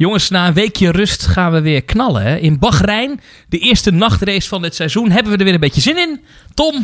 [0.00, 2.22] Jongens, na een weekje rust gaan we weer knallen.
[2.22, 2.36] Hè?
[2.36, 5.98] In Bahrein, de eerste nachtrace van dit seizoen, hebben we er weer een beetje zin
[5.98, 6.20] in.
[6.54, 6.80] Tom?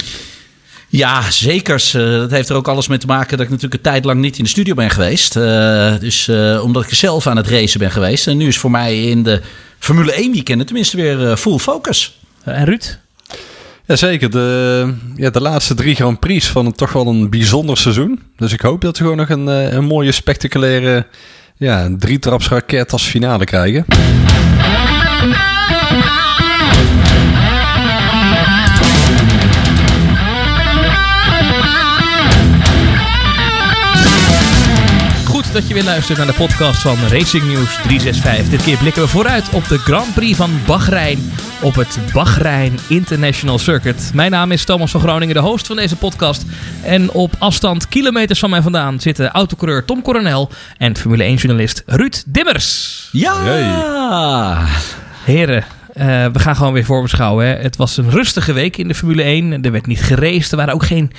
[0.88, 1.92] Ja, zeker.
[1.96, 4.20] Uh, dat heeft er ook alles mee te maken dat ik natuurlijk een tijd lang
[4.20, 5.36] niet in de studio ben geweest.
[5.36, 8.26] Uh, dus uh, omdat ik zelf aan het racen ben geweest.
[8.26, 9.40] En nu is voor mij in de
[9.78, 12.18] Formule 1 weekenden tenminste weer full focus.
[12.44, 12.98] en Ruud?
[13.86, 18.22] Jazeker, de, ja, de laatste drie Grand Prix van een, toch wel een bijzonder seizoen.
[18.36, 21.06] Dus ik hoop dat we gewoon nog een, een mooie, spectaculaire
[21.56, 23.84] ja, drietrapsraket als finale krijgen.
[35.56, 38.48] Dat je weer luistert naar de podcast van Racing News 365.
[38.48, 43.58] Dit keer blikken we vooruit op de Grand Prix van Bahrein op het Bahrein International
[43.58, 44.10] Circuit.
[44.14, 46.44] Mijn naam is Thomas van Groningen, de host van deze podcast.
[46.82, 52.22] En op afstand kilometers van mij vandaan zitten autocoureur Tom Coronel en Formule 1-journalist Ruud
[52.26, 53.08] Dimmers.
[53.12, 54.66] Ja!
[55.24, 55.64] Heren,
[55.96, 57.46] uh, we gaan gewoon weer voorbeschouwen.
[57.46, 57.54] Hè.
[57.54, 59.62] Het was een rustige week in de Formule 1.
[59.62, 60.50] Er werd niet geraced.
[60.50, 61.12] Er waren ook geen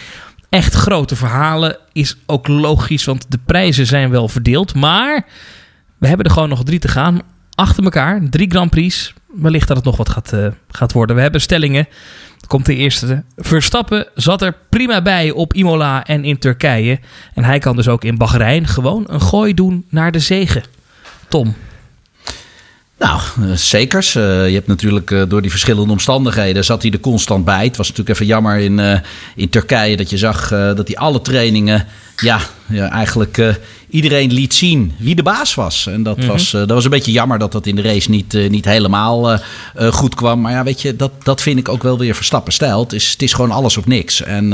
[0.50, 1.78] echt grote verhalen.
[1.92, 4.76] Is ook logisch, want de prijzen zijn wel verdeeld.
[4.76, 5.26] Maar
[5.98, 7.22] we hebben er gewoon nog drie te gaan.
[7.56, 8.22] Achter elkaar.
[8.30, 9.14] Drie Grand Prix.
[9.34, 11.16] Wellicht dat het nog wat gaat, uh, gaat worden.
[11.16, 11.88] We hebben stellingen.
[12.48, 13.23] Komt de eerste.
[13.36, 17.00] Verstappen zat er prima bij op Imola en in Turkije.
[17.34, 20.64] En hij kan dus ook in Bahrein gewoon een gooi doen naar de zegen.
[21.28, 21.56] Tom,
[22.98, 24.16] nou, uh, zekers.
[24.16, 27.64] Uh, je hebt natuurlijk uh, door die verschillende omstandigheden zat hij er constant bij.
[27.64, 29.02] Het was natuurlijk even jammer in,
[29.36, 31.86] in Turkije dat je zag dat hij alle trainingen,
[32.17, 35.88] ja, ja eigenlijk iedereen liet zien wie de baas was.
[35.88, 36.31] En dat, mm -hmm.
[36.31, 39.39] was, dat was een beetje jammer dat dat in de race niet, niet helemaal
[39.78, 40.42] goed kwam.
[40.42, 42.80] Maar ja, weet je, dat, dat vind ik ook wel weer Verstappen stijl.
[42.80, 44.22] Het is, het is gewoon alles of niks.
[44.23, 44.50] En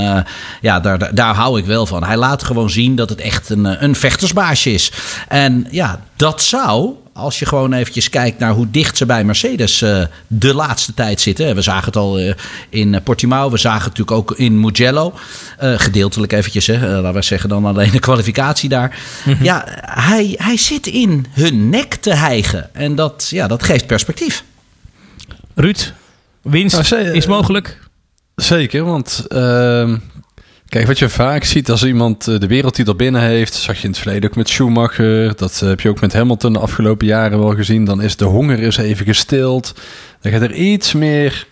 [0.62, 2.04] ja, daar, daar, daar, hou ik wel van.
[2.04, 4.92] Hij laat gewoon zien dat het echt een, een vechtersbaasje is.
[5.28, 9.82] En ja, dat zou als je gewoon eventjes kijkt naar hoe dicht ze bij Mercedes
[9.82, 11.56] uh, de laatste tijd zitten.
[11.56, 12.34] We zagen het al uh,
[12.70, 15.14] in Portimao, we zagen het natuurlijk ook in Mugello.
[15.64, 19.00] Uh, gedeeltelijk eventjes, hè, laten we zeggen dan alleen de kwalificatie daar.
[19.26, 19.44] Mm -hmm.
[19.44, 22.70] Ja, hij, hij zit in hun nek te hijgen.
[22.74, 24.44] En dat, ja, dat geeft perspectief.
[25.56, 25.94] Ruud,
[26.42, 27.80] winst nou, is mogelijk.
[28.36, 29.98] Zeker, want ehm,
[30.74, 34.00] Kijk, wat je vaak ziet als iemand de wereldtitel binnen heeft, zag je in het
[34.00, 37.86] verleden ook met Schumacher, dat heb je ook met Hamilton de afgelopen jaren wel gezien,
[37.86, 39.74] dan is de honger is even gestild.
[40.22, 41.48] Dan gaat er iets meer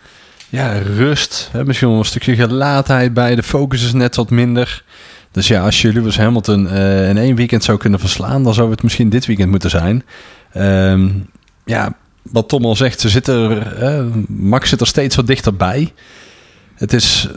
[0.50, 4.84] ja, rust, hè, misschien wel een stukje gelaatheid bij, de focus is net wat minder.
[5.32, 8.72] Dus ja, als je Lewis Hamilton uh, in één weekend zou kunnen verslaan, dan zou
[8.72, 10.04] het misschien dit weekend moeten zijn.
[10.58, 11.30] Um,
[11.66, 15.94] ja, wat Tom al zegt, ze zitten er, Max zit er steeds wat dichterbij.
[16.82, 17.28] Het is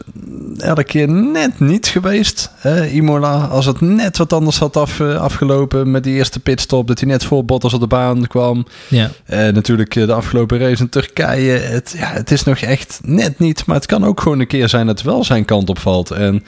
[0.57, 2.51] elke keer net niet geweest.
[2.55, 2.87] Hè?
[2.87, 7.09] Imola, als het net wat anders had af, afgelopen met die eerste pitstop, dat hij
[7.09, 8.65] net voor Bottas op de baan kwam.
[8.87, 9.11] Ja.
[9.29, 11.51] Uh, natuurlijk de afgelopen race in Turkije.
[11.51, 14.69] Het, ja, het is nog echt net niet, maar het kan ook gewoon een keer
[14.69, 16.11] zijn dat het wel zijn kant opvalt.
[16.11, 16.43] En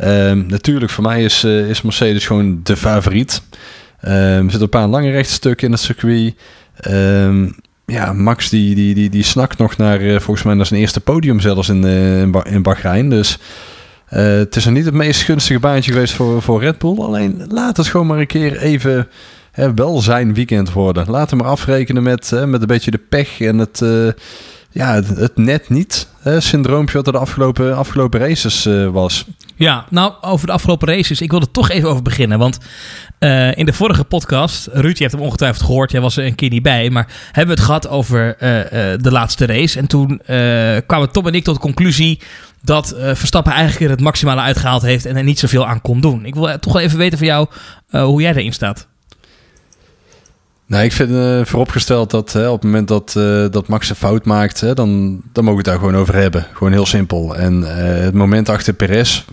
[0.00, 3.42] uh, natuurlijk, voor mij is, uh, is Mercedes gewoon de favoriet.
[4.00, 6.34] er zitten een paar lange rechtsstukken in het circuit.
[7.86, 11.00] Ja, Max die, die, die, die snakt nog naar, uh, volgens mij, naar zijn eerste
[11.00, 13.10] podium zelfs in, uh, in, ba in Bahrein.
[13.10, 13.38] Dus
[14.12, 16.98] uh, het is nog niet het meest gunstige baantje geweest voor, voor Red Bull.
[16.98, 19.08] Alleen laat het gewoon maar een keer even
[19.50, 21.10] hè, wel zijn weekend worden.
[21.10, 23.82] Laat hem maar afrekenen met, hè, met een beetje de pech en het,
[24.70, 29.26] ja, het, het, net niet hè, syndroompje wat er de afgelopen, afgelopen races was.
[29.56, 31.20] Ja, nou, over de afgelopen races.
[31.20, 32.38] Ik wil er toch even over beginnen.
[32.38, 32.58] Want
[33.18, 35.90] uh, in de vorige podcast, Ruud, je hebt hem ongetwijfeld gehoord.
[35.90, 36.90] Jij was er een keer niet bij.
[36.90, 38.64] Maar hebben we het gehad over uh, uh,
[39.00, 39.78] de laatste race.
[39.78, 40.20] En toen
[40.86, 42.20] kwamen Tom en ik tot de conclusie
[42.62, 45.06] dat Verstappen eigenlijk het maximale uitgehaald heeft.
[45.06, 46.24] En er niet zoveel aan kon doen.
[46.24, 47.48] Ik wil toch wel even weten van jou
[47.90, 48.86] hoe jij erin staat.
[50.72, 53.96] Nou, ik vind uh, vooropgesteld dat hè, op het moment dat, uh, dat Max een
[53.96, 56.46] fout maakt, hè, dan, dan mogen we het daar gewoon over hebben.
[56.52, 57.36] Gewoon heel simpel.
[57.36, 59.24] En uh, het moment achter Perez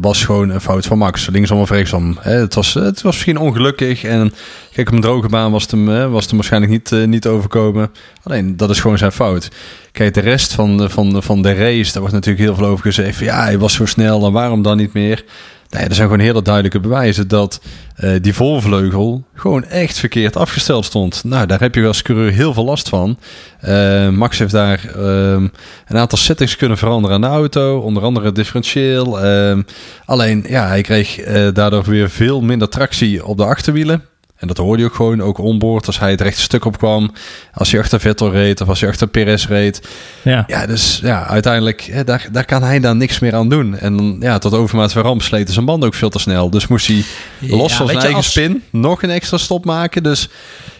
[0.00, 1.28] was gewoon een fout van Max.
[1.30, 2.16] Linksom of rechtsom.
[2.20, 2.32] Hè.
[2.32, 4.04] Het, was, het was misschien ongelukkig.
[4.04, 4.32] En
[4.72, 7.90] kijk, op een droge baan was het hem, was het hem waarschijnlijk niet, niet overkomen.
[8.22, 9.48] Alleen, dat is gewoon zijn fout.
[9.92, 12.66] Kijk, de rest van de, van de, van de race, daar wordt natuurlijk heel veel
[12.66, 13.18] over gezegd.
[13.18, 15.24] Ja, hij was zo snel en waarom dan niet meer?
[15.70, 17.60] Nee, er zijn gewoon hele duidelijke bewijzen dat
[18.00, 21.24] uh, die volvleugel gewoon echt verkeerd afgesteld stond.
[21.24, 23.18] Nou, daar heb je als coureur heel veel last van.
[23.64, 25.52] Uh, Max heeft daar um,
[25.86, 29.24] een aantal settings kunnen veranderen aan de auto, onder andere differentieel.
[29.26, 29.64] Um,
[30.04, 34.02] alleen, ja, hij kreeg uh, daardoor weer veel minder tractie op de achterwielen.
[34.38, 37.12] En dat hoorde je ook gewoon, ook onboord, als hij het rechte stuk op kwam.
[37.52, 39.88] Als hij achter Vettel reed of als hij achter Perez reed.
[40.22, 40.44] Ja.
[40.46, 43.78] Ja, dus ja, uiteindelijk, daar, daar kan hij dan niks meer aan doen.
[43.78, 46.50] En dan, ja, tot overmaat van ramp sleten zijn band ook veel te snel.
[46.50, 47.04] Dus moest hij
[47.40, 50.02] los Ja, van zijn eigen als- spin nog een extra stop maken.
[50.02, 50.28] Dus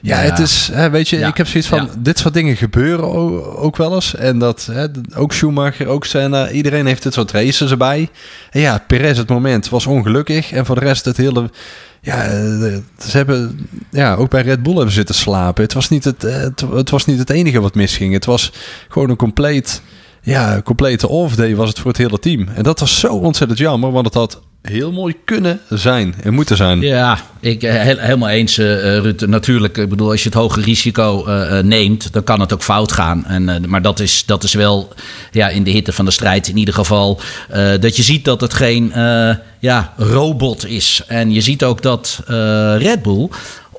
[0.03, 3.05] ja, het is, hè, weet je, ik heb zoiets van, dit soort dingen gebeuren
[3.59, 4.15] ook, wel eens.
[4.15, 8.09] En dat, hè, ook Schumacher, ook Senna, iedereen heeft dit soort races erbij.
[8.51, 10.53] En ja, Perez het moment was ongelukkig.
[10.53, 11.51] En voor de rest het hele...
[12.01, 15.63] Ja, eh, ze hebben ja, ook bij Red Bull hebben zitten slapen.
[15.63, 18.13] Het was niet het, eh, het, het was niet het enige wat misging.
[18.13, 18.53] Het was
[18.89, 19.83] gewoon een compleet,
[20.23, 22.49] ja, complete off-day was het voor het hele team.
[22.55, 26.57] En dat was zo ontzettend jammer, want het had heel mooi kunnen zijn en moeten
[26.57, 26.81] zijn.
[26.81, 29.21] Ja, ik eh, helemaal eens, eh, eh, Ruud.
[29.21, 31.25] Natuurlijk, ik bedoel, als je het hoge risico
[31.63, 33.27] neemt, dan kan het ook fout gaan.
[33.27, 34.93] En, maar dat is, dat is wel
[35.31, 37.21] ja, in de hitte van de strijd in ieder geval.
[37.81, 38.93] dat je ziet dat het geen
[39.59, 41.03] ja, robot is.
[41.07, 42.21] En je ziet ook dat
[42.79, 43.29] Red Bull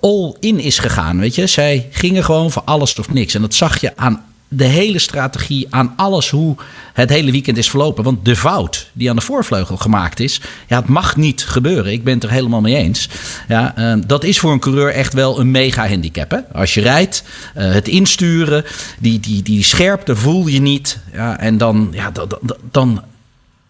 [0.01, 1.19] all in is gegaan.
[1.19, 3.33] Weet je, zij gingen gewoon voor alles of niks.
[3.33, 6.55] En dat zag je aan de hele strategie, aan alles hoe
[6.93, 8.03] het hele weekend is verlopen.
[8.03, 11.91] Want de fout die aan de voorvleugel gemaakt is, ja, het mag niet gebeuren.
[11.91, 13.09] Ik ben het er helemaal mee eens.
[13.47, 16.31] Ja, eh, dat is voor een coureur echt wel een mega handicap.
[16.31, 16.39] Hè?
[16.53, 17.23] Als je rijdt,
[17.53, 18.65] eh, het insturen,
[18.99, 20.99] die, die, die scherpte voel je niet.
[21.13, 23.03] Ja, en dan, ja, dan, dan, dan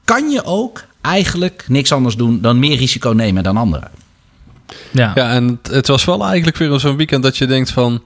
[0.03, 3.89] kan je ook eigenlijk niks anders doen dan meer risico nemen dan anderen.
[4.91, 5.11] Ja.
[5.15, 8.01] Ja, en het, het was wel eigenlijk weer zo'n weekend dat je denkt van...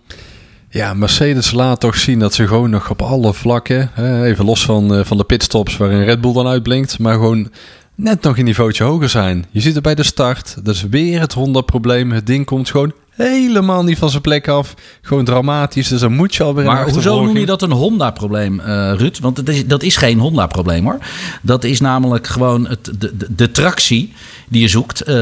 [0.73, 3.91] Ja, Mercedes laat toch zien dat ze gewoon nog op alle vlakken...
[4.23, 6.99] Even los van, eh, van de pitstops waarin Red Bull dan uitblinkt...
[6.99, 7.51] maar gewoon
[7.95, 9.45] net nog een niveautje hoger zijn.
[9.51, 10.55] Je ziet het bij de start.
[10.63, 12.11] Dat is weer het Honda-probleem.
[12.11, 14.73] Het ding komt gewoon helemaal niet van zijn plek af.
[15.01, 15.87] Gewoon dramatisch.
[15.87, 19.19] Dus dan moet je alweer in Maar hoezo noem je dat een Honda-probleem, eh, Ruud?
[19.19, 20.97] Want het is, dat is geen Honda-probleem hoor.
[21.41, 24.13] Dat is namelijk gewoon het, de, de, de tractie
[24.47, 25.01] die je zoekt.
[25.01, 25.15] Eh,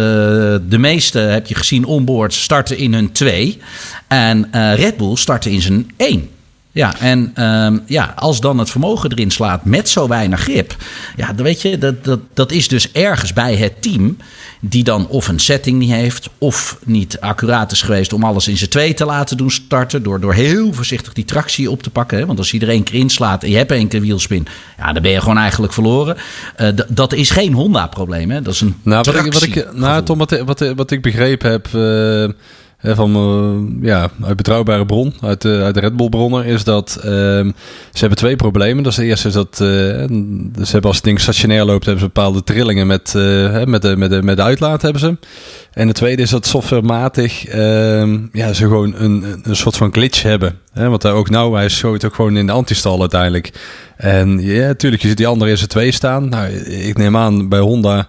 [0.67, 3.57] de meeste, heb je gezien, onboard starten in hun 2.
[4.07, 6.29] En eh, Red Bull starten in zijn 1.
[6.73, 10.75] Ja, en ehm, ja, als dan het vermogen erin slaat met zo weinig grip.
[11.15, 14.17] Ja, dan weet je, dat, dat, dat is dus ergens bij het team.
[14.59, 16.29] Die dan of een setting niet heeft.
[16.37, 20.03] of niet accuraat is geweest om alles in zijn twee te laten doen starten.
[20.03, 22.17] Door, door heel voorzichtig die tractie op te pakken.
[22.17, 22.25] Hè?
[22.25, 24.47] Want als er één keer inslaat en je hebt één keer wielspin.
[24.77, 26.17] ja, dan ben je gewoon eigenlijk verloren.
[26.55, 28.31] Eh, dat is geen Honda-probleem.
[28.31, 28.41] hè?
[28.41, 28.75] Dat is een.
[28.81, 32.35] Nou, wat ik, wat ik, nou Tom, wat, wat, wat ik begrepen heb eh,
[32.83, 36.95] van eh, ja, uit betrouwbare bron, uit de, uit de Red Bull bronnen, is dat
[37.03, 37.45] ehm,
[37.91, 38.83] ze hebben twee problemen.
[38.83, 42.03] Dat is de eerste is dat eh, ze hebben als het ding stationair loopt, hebben
[42.03, 45.17] ze bepaalde trillingen met, hè, met, de, met, de, met de uitlaat hebben ze.
[45.71, 50.21] En de tweede is dat softwarematig ehm, ja, ze gewoon een, een- soort van glitch
[50.21, 50.57] hebben.
[50.73, 53.51] Hè, want daar ook nou, hij schoot ook gewoon in de antistal uiteindelijk.
[53.97, 56.29] En ja, natuurlijk, je ziet die andere z'n twee staan.
[56.29, 58.07] Nou, ik neem aan bij Honda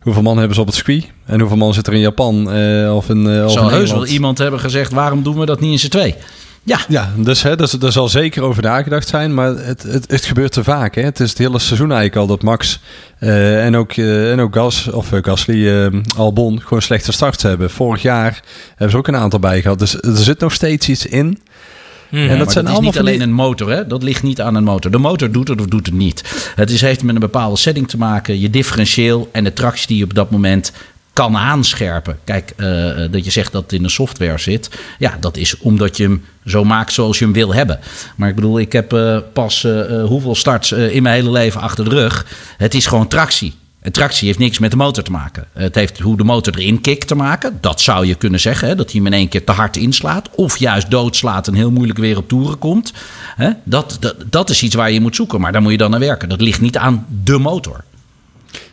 [0.00, 1.06] Hoeveel man hebben ze op het circuit?
[1.24, 2.52] En hoeveel man zit er in Japan?
[2.52, 5.60] eh, of in, of Zal in heus wel iemand hebben gezegd: waarom doen we dat
[5.60, 6.14] niet in z'n twee?
[6.62, 9.34] Ja, Ja, dus hè, dus, er zal zeker over nagedacht zijn.
[9.34, 10.94] Maar het, het, het gebeurt te vaak.
[10.94, 11.02] Hè.
[11.02, 12.80] Het is het hele seizoen eigenlijk al dat Max
[13.18, 17.70] eh, en ook, eh, en ook Gas, of Gasly, Albon gewoon slechte starts hebben.
[17.70, 19.78] Vorig jaar hebben ze ook een aantal bij gehad.
[19.78, 21.38] Dus er zit nog steeds iets in.
[22.10, 23.86] En dat zijn dat is allemaal niet die- alleen een motor, hè?
[23.86, 24.90] dat ligt niet aan een motor.
[24.90, 26.52] De motor doet het of doet het niet.
[26.54, 29.96] Het is, heeft met een bepaalde setting te maken, je differentieel en de tractie die
[29.96, 30.72] je op dat moment
[31.12, 32.18] kan aanscherpen.
[32.24, 32.66] Kijk, eh,
[33.10, 34.70] dat je zegt dat het in de software zit.
[34.98, 37.80] Ja, dat is omdat je hem zo maakt zoals je hem wil hebben.
[38.16, 41.84] Maar ik bedoel, ik heb eh, pas eh, hoeveel starts in mijn hele leven achter
[41.84, 42.26] de rug.
[42.56, 43.54] Het is gewoon tractie.
[43.82, 45.44] Tractie heeft niks met de motor te maken.
[45.52, 47.58] Het heeft hoe de motor erin kikt te maken.
[47.60, 48.68] Dat zou je kunnen zeggen.
[48.68, 48.74] Hè?
[48.74, 50.28] Dat hij in één keer te hard inslaat.
[50.34, 52.92] Of juist doodslaat en heel moeilijk weer op toeren komt.
[53.36, 53.50] Hè?
[53.64, 55.40] Dat, dat, dat is iets waar je moet zoeken.
[55.40, 56.28] Maar daar moet je dan naar werken.
[56.28, 57.84] Dat ligt niet aan de motor.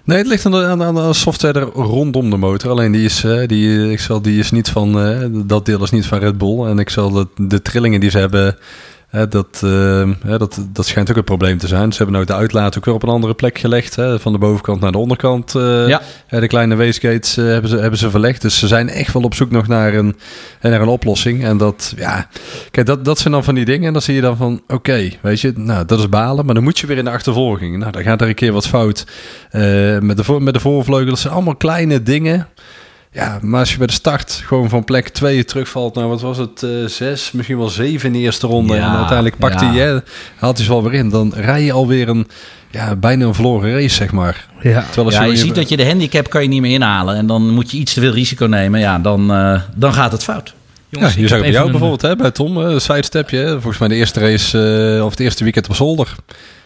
[0.04, 2.72] Nee, het ligt aan de, aan, aan software rondom de motor.
[2.72, 5.92] Alleen die is, eh, die, ik zal, die is niet van, eh, dat deel is
[5.92, 6.66] niet van Red Bull.
[6.66, 8.58] En ik zal de trillingen die ze hebben,
[9.08, 11.92] hè, dat, eh, hè, dat, dat schijnt ook een probleem te zijn.
[11.92, 13.96] Ze hebben ook de uitlaat ook weer op een andere plek gelegd.
[13.96, 15.56] Hè, van de bovenkant naar de onderkant.
[15.56, 16.02] eh, Ja.
[16.30, 18.42] de kleine wastegates eh, hebben, ze, hebben ze verlegd.
[18.42, 20.16] Dus ze zijn echt wel op zoek nog naar een,
[20.60, 21.44] hè, naar een oplossing.
[21.44, 22.28] En dat, ja,
[22.72, 23.88] kijk, dat, dat zijn dan van die dingen.
[23.88, 26.46] En dan zie je dan van, oké, weet je, nou, dat is balen.
[26.46, 27.78] Maar dan moet je weer in de achtervolging.
[27.78, 29.06] Nou, dan gaat er een keer wat fout.
[29.50, 29.62] Eh,
[30.00, 31.10] met, de voor, met de voorvleugel.
[31.10, 32.48] Dat zijn allemaal kleine dingen.
[33.12, 36.38] Ja, maar als je bij de start gewoon van plek 2 terugvalt naar, wat was
[36.38, 38.76] het, eh, zes, misschien wel zeven in de eerste ronde.
[38.76, 39.72] Ja, en uiteindelijk pakt ja.
[39.74, 40.02] hij,
[40.36, 41.10] haalt hij ze wel weer in.
[41.10, 42.28] Dan rij je alweer een,
[42.72, 44.48] ja, bijna een verloren race, zeg maar.
[44.62, 44.82] Ja.
[44.82, 47.16] Terwijl als Ja, je ziet dat je de handicap kan je niet meer inhalen.
[47.16, 48.80] En dan moet je iets te veel risico nemen.
[48.80, 50.48] Ja, dan, eh, dan gaat het fout.
[50.48, 50.54] Ja,
[50.90, 53.38] Jongens, je ik zag bij jou een- bijvoorbeeld, hè, bij Tom, eh, een sidestepje.
[53.38, 53.52] hè.
[53.52, 56.16] Volgens mij de eerste race, eh, of het eerste weekend op zolder.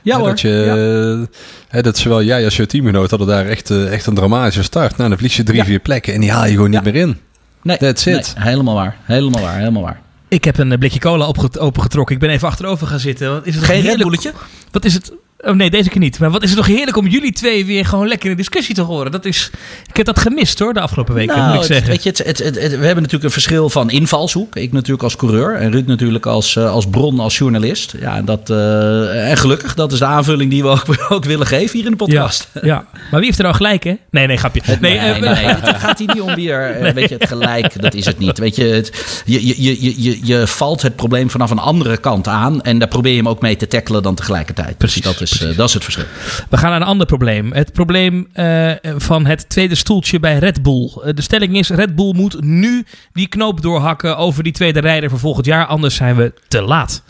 [0.03, 0.29] Ja Hè, hoor.
[0.29, 0.75] Dat, je, Ja.
[1.21, 1.27] eh,
[1.67, 4.97] hè, dat zowel jij als je teamgenoot hadden daar echt, eh, echt een dramatische start.
[4.97, 5.65] Nou, dan verlies je drie, Ja.
[5.65, 7.17] vier plekken en die haal je gewoon niet meer in.
[7.63, 8.33] Nee, That's it.
[8.37, 8.97] nee, helemaal waar.
[9.03, 9.57] Helemaal waar.
[9.57, 9.99] Helemaal waar.
[10.27, 11.25] Ik heb een blikje cola
[11.59, 12.15] opengetrokken.
[12.15, 13.31] Ik ben even achterover gaan zitten.
[13.31, 14.33] Wat is het Geen heerlijk- Red Bulletje?
[14.71, 15.11] Wat is het?
[15.43, 16.19] Oh nee, deze keer niet.
[16.19, 18.81] Maar wat is het toch heerlijk om jullie twee weer gewoon lekker in discussie te
[18.81, 19.11] horen.
[19.11, 19.49] Dat is,
[19.89, 21.89] ik heb dat gemist hoor, de afgelopen weken, Nou, moet ik het- zeggen.
[21.89, 24.55] weet je, het, het, we hebben natuurlijk een verschil van invalshoek.
[24.55, 27.93] Ik natuurlijk als coureur en Ruud natuurlijk als, eh, als bron, als journalist.
[27.99, 31.47] Ja, en, dat, eh, en gelukkig, dat is de aanvulling die we ook, ook willen
[31.47, 32.47] geven hier in de podcast.
[32.53, 33.93] Ja, ja, maar wie heeft er nou gelijk, hè?
[34.11, 34.61] Nee, nee, grapje.
[34.65, 37.81] Nee, Nee, eh, nee, het gaat hier niet om weer, eh, weet je, het gelijk,
[37.81, 38.37] dat is het niet.
[38.37, 42.27] Weet je, het, je, je, je, je, je valt het probleem vanaf een andere kant
[42.27, 44.77] aan en daar probeer je hem ook mee te tackelen dan tegelijkertijd.
[44.77, 45.57] Precies, Dus dat is, eh, precies.
[45.57, 46.05] dat is het verschil.
[46.49, 47.53] We gaan naar een ander probleem.
[47.53, 50.91] Het probleem eh, van het tweede stoeltje bij Red Bull.
[51.03, 55.09] Eh, de stelling is: Red Bull moet nu die knoop doorhakken over die tweede rijder
[55.09, 55.65] voor volgend jaar.
[55.65, 57.03] Anders zijn we te laat.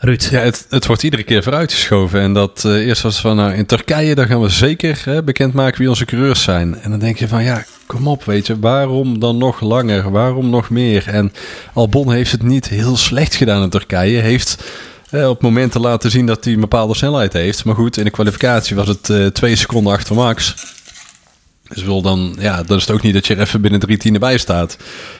[0.00, 0.28] Ruud.
[0.30, 2.20] Ja, het, het wordt iedere keer vooruitgeschoven.
[2.20, 5.78] En dat eh, eerst was van, nou, in Turkije, daar gaan we zeker hè, bekendmaken
[5.78, 6.80] wie onze coureurs zijn.
[6.80, 10.10] En dan denk je van, ja, kom op, weet je, waarom dan nog langer?
[10.10, 11.08] Waarom nog meer?
[11.08, 11.32] En
[11.72, 14.20] Albon heeft het niet heel slecht gedaan in Turkije.
[14.20, 14.64] Heeft
[15.12, 17.64] op momenten laten zien dat hij een bepaalde snelheid heeft.
[17.64, 20.54] Maar goed, in de kwalificatie was het eh, twee seconden achter Max.
[21.68, 23.96] Dus wil dan, ja, dan is het ook niet dat je er even binnen drie
[23.96, 24.76] tienden bij staat.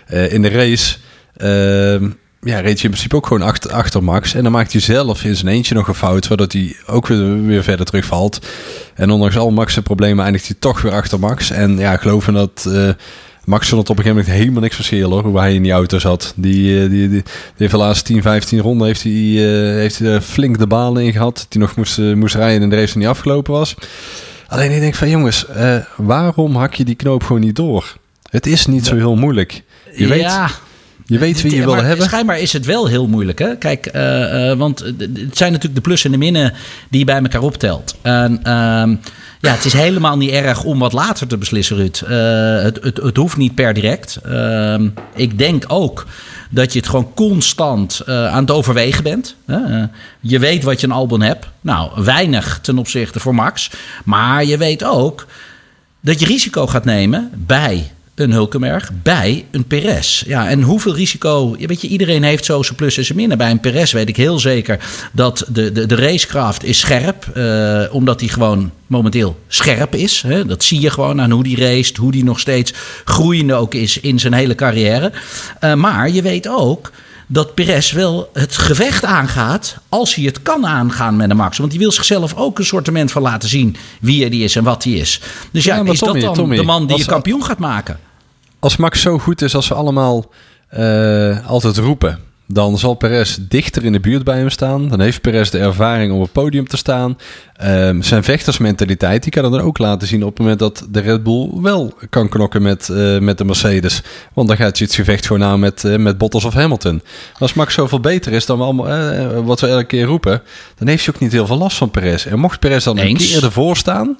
[0.06, 0.96] Eh, in de race,
[1.36, 4.34] ehm, ja, reed je in principe ook gewoon achter, achter Max.
[4.34, 7.44] En dan maakt hij zelf in zijn eentje nog een fout, waardoor hij ook weer,
[7.44, 8.46] weer verder terugvalt.
[8.94, 11.50] En ondanks al Max' problemen eindigt hij toch weer achter Max.
[11.50, 12.88] En ja, geloven dat eh,
[13.48, 15.72] Max vond het op een gegeven moment helemaal niks verschil hoor, hoe hij in die
[15.72, 16.32] auto zat.
[16.36, 17.22] Die, eh, die, die,
[17.56, 21.12] heeft de laatste 10, 15 ronden heeft hij, eh, heeft hij flink de balen in
[21.12, 21.46] gehad.
[21.48, 23.74] Die nog moest, eh, moest rijden en de race nog niet afgelopen was.
[24.46, 25.46] Alleen ik denk van jongens,
[25.96, 27.96] waarom hak je die knoop gewoon niet door?
[28.30, 29.62] Het is niet zo heel moeilijk.
[29.94, 30.38] Je weet,
[31.08, 32.06] je weet wie je wil maar hebben.
[32.06, 33.38] Schijnbaar is het wel heel moeilijk.
[33.38, 33.56] Hè?
[33.56, 36.52] Kijk, eh, eh, want het zijn natuurlijk de plussen en de minnen
[36.90, 37.96] die je bij elkaar optelt.
[38.02, 38.96] En ehm,
[39.40, 42.02] ja, het is helemaal niet erg om wat later te beslissen, Ruud.
[42.06, 44.16] Eh, het, het, het hoeft niet per direct.
[44.24, 46.06] Ehm, ik denk ook
[46.50, 49.36] dat je het gewoon constant aan het overwegen bent.
[50.20, 51.46] je weet wat je een album hebt.
[51.60, 53.70] Nou, weinig ten opzichte voor Max.
[54.04, 55.26] Maar je weet ook
[56.00, 60.22] dat je risico gaat nemen bij een Hulkenberg, bij een Perez.
[60.26, 61.54] Ja, en hoeveel risico...
[61.58, 63.38] je Weet je, iedereen heeft zo zijn plus en zijn minnen.
[63.38, 64.78] Bij een Perez weet ik heel zeker
[65.12, 67.26] dat de, de, de racekracht is scherp.
[67.34, 70.22] eh, omdat hij gewoon momenteel scherp is.
[70.26, 70.46] Hè?
[70.46, 72.72] Dat zie je gewoon aan hoe die race, hoe die nog steeds
[73.04, 75.12] groeiende ook is in zijn hele carrière.
[75.60, 76.90] Eh, maar je weet ook
[77.26, 81.58] dat Perez wel het gevecht aangaat als hij het kan aangaan met een Max.
[81.58, 84.84] Want die wil zichzelf ook een sortiment van laten zien wie hij is en wat
[84.84, 85.20] hij is.
[85.52, 87.98] Dus ja, is Tommy, dat dan Tommy, de man die je kampioen gaat maken?
[88.60, 90.24] Als Max zo goed is als we allemaal
[90.68, 94.88] eh, altijd roepen, dan zal Perez dichter in de buurt bij hem staan.
[94.88, 97.18] Dan heeft Perez de ervaring om op het podium te staan.
[97.56, 101.00] Ehm, zijn vechtersmentaliteit, die kan hij dan ook laten zien op het moment dat de
[101.00, 104.02] Red Bull wel kan knokken met, eh, met de Mercedes.
[104.32, 107.02] Want dan gaat je het gevecht gewoon aan met, eh, met Bottas of Hamilton.
[107.38, 110.42] Als Max zoveel beter is dan we allemaal, wat we elke keer roepen,
[110.78, 112.26] dan heeft hij ook niet heel veel last van Perez.
[112.26, 114.16] En mocht Perez dan een keer ervoor staan,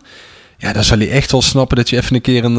[0.59, 2.59] ja, dan zal hij echt wel snappen dat je even een keer een,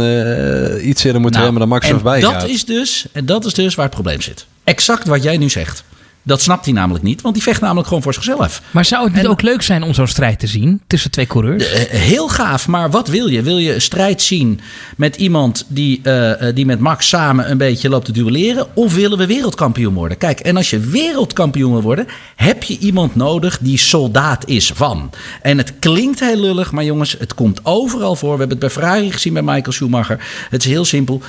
[0.77, 2.47] eh, iets eerder moet Nou, remmen dan Max en voorbij dat gaat.
[2.47, 4.45] is dus, en dat is dus waar het probleem zit.
[4.63, 5.83] Exact wat jij nu zegt.
[6.29, 8.61] Dat snapt hij namelijk niet, want die vecht namelijk gewoon voor zichzelf.
[8.71, 11.27] Maar zou het niet En- ook leuk zijn om zo'n strijd te zien tussen twee
[11.27, 11.71] coureurs?
[11.71, 13.41] Eh, heel gaaf, maar wat wil je?
[13.41, 14.59] Wil je een strijd zien
[14.97, 18.67] met iemand die, eh, eh, die met Max samen een beetje loopt te duelleren?
[18.75, 20.17] Of willen we wereldkampioen worden?
[20.17, 25.09] Kijk, en als je wereldkampioen wil worden, heb je iemand nodig die soldaat is van.
[25.41, 28.33] En het klinkt heel lullig, maar jongens, het komt overal voor.
[28.33, 30.19] We hebben het bij Ferrari gezien bij Michael Schumacher.
[30.49, 31.21] Het is heel simpel.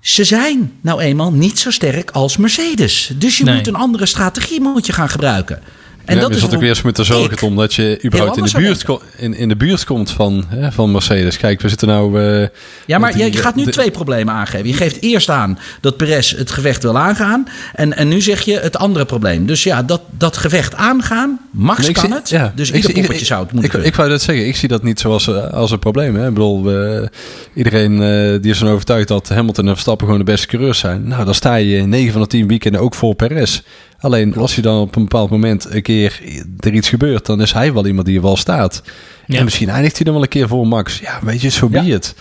[0.00, 3.10] Ze zijn nou eenmaal niet zo sterk als Mercedes.
[3.16, 3.54] Dus je Nee.
[3.54, 5.62] moet een andere strategie moet je gaan gebruiken.
[6.10, 8.44] En ja, dat is ook waarom eerst moeten zorgen, ik Tom, dat je überhaupt in
[8.44, 8.84] de, buurt
[9.16, 11.36] in, in de buurt komt van, hè, van Mercedes.
[11.36, 12.20] Kijk, we zitten nou...
[12.42, 12.48] eh,
[12.86, 14.66] Ja, maar die- je gaat nu de- twee problemen aangeven.
[14.66, 17.44] Je geeft eerst aan dat Perez het gevecht wil aangaan.
[17.74, 19.46] En, en nu zeg je het andere probleem.
[19.46, 22.28] Dus ja, dat, dat gevecht aangaan, Max Nee, kan zie- het.
[22.28, 23.88] ja, dus ik ieder zie- ik- poppetje zou het moeten ik, kunnen.
[23.88, 24.46] ik wou dat zeggen.
[24.46, 26.14] Ik zie dat niet zoals eh, als een probleem.
[26.16, 26.26] Hè.
[26.28, 27.08] Ik bedoel, we-
[27.54, 31.08] iedereen eh, die is ervan overtuigd dat Hamilton en Verstappen gewoon de beste coureurs zijn.
[31.08, 33.60] Nou, dan sta je 9 van de 10 weekenden ook voor Perez.
[34.00, 36.20] Alleen als je dan op een bepaald moment een keer
[36.58, 38.82] er iets gebeurt, dan is hij wel iemand die er wel staat.
[39.26, 39.38] Ja.
[39.38, 40.98] En misschien eindigt hij dan wel een keer voor Max.
[40.98, 41.84] Ja, weet je, zo Ja.
[41.84, 42.14] het.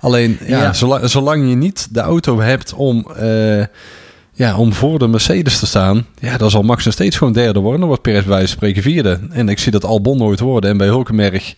[0.00, 0.72] Alleen, ja, Ja.
[0.72, 3.64] Zolang, zolang je niet de auto hebt om, eh,
[4.32, 7.58] ja, om voor de Mercedes te staan, ja, dan zal Max nog steeds gewoon derde
[7.58, 7.78] worden.
[7.78, 9.20] Dan wordt Perez bij wijze van spreken vierde.
[9.30, 10.70] En ik zie dat Albon nooit worden.
[10.70, 11.54] En bij Hulkenberg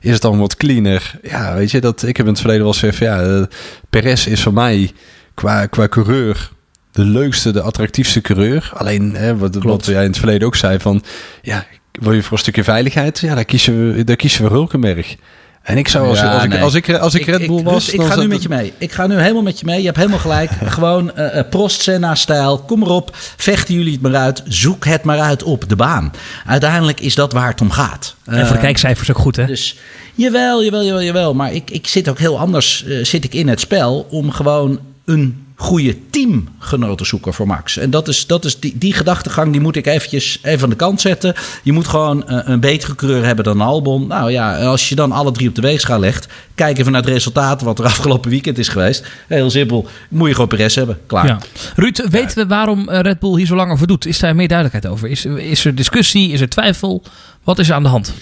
[0.00, 1.18] is het dan wat cleaner.
[1.22, 3.42] Ja, weet je, dat, ik heb in het verleden wel gezegd, ja, eh,
[3.90, 4.90] Perez is voor mij
[5.34, 6.50] qua, qua coureur
[6.92, 8.70] de leukste, de attractiefste coureur.
[8.74, 11.02] Alleen, hè, wat, wat jij in het verleden ook zei, van
[11.42, 13.18] ja, wil je voor een stukje veiligheid?
[13.18, 15.16] Ja, daar kiezen we, daar kiezen we Hulkenberg.
[15.62, 16.60] En ik zou, als, Ja, als, ik, nee.
[16.60, 17.84] als, ik, als ik Red Bull was...
[17.84, 18.72] dus ik ga nu met je mee.
[18.78, 19.78] Ik ga nu helemaal met je mee.
[19.78, 20.50] Je hebt helemaal gelijk.
[20.64, 22.58] Gewoon eh eh, Prost Senna-stijl.
[22.58, 23.10] Kom maar op.
[23.36, 24.42] Vechten jullie het maar uit.
[24.46, 26.12] Zoek het maar uit op de baan.
[26.46, 28.16] Uiteindelijk is dat waar het om gaat.
[28.24, 29.46] En voor de Eh, kijkcijfers ook goed, hè?
[29.46, 29.76] Dus
[30.14, 31.34] jawel, jawel, jawel, jawel.
[31.34, 34.78] Maar ik, ik zit ook heel anders eh, zit ik in het spel om gewoon
[35.04, 37.76] een goede teamgenoot te zoeken voor Max.
[37.76, 40.76] En dat is, dat is die, die gedachtegang die moet ik eventjes even aan de
[40.76, 41.34] kant zetten.
[41.62, 44.06] Je moet gewoon eh, een betere coureur hebben dan Albon.
[44.06, 47.10] Nou ja, als je dan alle drie op de weegschaal legt, kijk even naar het
[47.10, 49.06] resultaat wat er afgelopen weekend is geweest.
[49.28, 50.98] Heel simpel, moet je gewoon Perez hebben.
[51.06, 51.26] Klaar.
[51.26, 51.38] Ja.
[51.76, 54.06] Ruud, weten we waarom eh, Red Bull hier zo lang over doet?
[54.06, 55.08] Is daar meer duidelijkheid over?
[55.08, 56.32] Is, is er discussie?
[56.32, 57.02] Is er twijfel?
[57.44, 58.12] Wat is er aan de hand?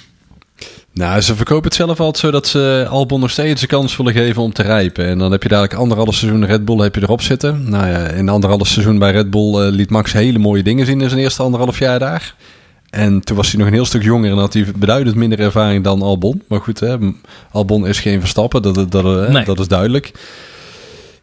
[0.92, 4.12] Nou, ze verkopen het zelf altijd zo dat ze Albon nog steeds de kans willen
[4.12, 5.06] geven om te rijpen.
[5.06, 7.70] En dan heb je dadelijk anderhalf seizoen Red Bull heb je erop zitten.
[7.70, 11.00] Nou ja, in anderhalf seizoen bij Red Bull eh, liet Max hele mooie dingen zien
[11.00, 12.34] in zijn eerste anderhalf jaar daar.
[12.90, 15.84] En toen was hij nog een heel stuk jonger en had hij beduidend minder ervaring
[15.84, 16.42] dan Albon.
[16.48, 16.96] Maar goed, hè,
[17.50, 19.44] Albon is geen Verstappen, dat, dat, dat, Nee.
[19.44, 20.12] dat is duidelijk.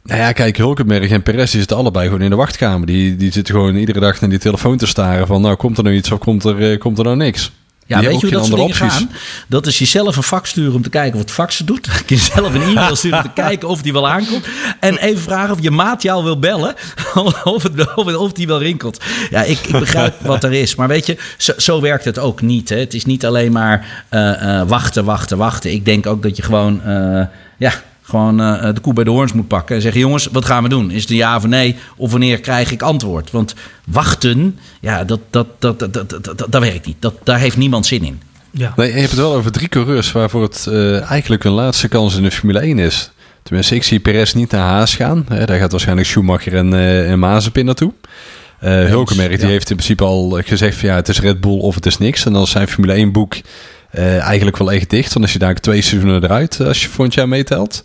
[0.04, 2.88] Nou ja, kijk, Hulkenberg en Perez die zitten allebei gewoon in de wachtkamer.
[2.88, 5.42] Die, die zitten gewoon iedere dag naar die telefoon te staren van...
[5.42, 7.52] nou, komt er nou iets of komt er, eh, komt er nou niks?
[7.88, 9.10] Ja, weet je hoe dat soort dingen gaan?
[9.48, 11.86] Dat is jezelf een vak sturen om te kijken of het faxen doet.
[12.08, 14.46] Je jezelf een e-mail sturen om te kijken of die wel aankomt.
[14.80, 16.76] En even vragen of je maat jou wil bellen.
[17.44, 19.04] Of, het, wel- of, het- of die wel rinkelt.
[19.30, 20.76] Ja, ik, ik begrijp wat er is.
[20.76, 22.70] Maar weet je, zo, zo werkt het ook niet.
[22.70, 22.78] Hè.
[22.78, 25.72] Het is niet alleen maar eh, eh, wachten, wachten, wachten.
[25.72, 26.84] Ik denk ook dat je gewoon...
[26.84, 27.22] eh,
[27.58, 27.74] ja,
[28.08, 29.76] gewoon eh, de koe bij de hoorns moet pakken.
[29.76, 30.92] En zeggen: jongens, wat gaan we doen?
[30.92, 31.76] Is het een ja of nee?
[31.96, 33.32] Of wanneer krijg ik antwoord?
[33.32, 36.98] Want wachten, ja, dat, dat, dat, dat, dat, dat, dat werkt niet.
[37.00, 38.22] Dat, daar heeft niemand zin in.
[38.52, 38.74] Ja.
[38.76, 42.16] Nee, je hebt het wel over drie coureurs waarvoor het eh, eigenlijk hun laatste kans
[42.16, 43.12] in de Formule 1 is.
[43.44, 45.26] Tenminste, ik zie Perez niet naar Haas gaan.
[45.28, 47.94] Hè, daar gaat waarschijnlijk Schumacher en, uh, Mazepin naartoe.
[48.64, 51.76] Uh, Hulkenberg die heeft in principe al eh, gezegd ja, het is Red Bull of
[51.76, 52.26] het is niks.
[52.26, 53.36] En als zijn Formule 1 boek
[53.92, 55.14] eh, eigenlijk wel echt dicht.
[55.14, 57.84] Want als je daar twee seizoenen eruit, eh, als je volgend jaar meetelt.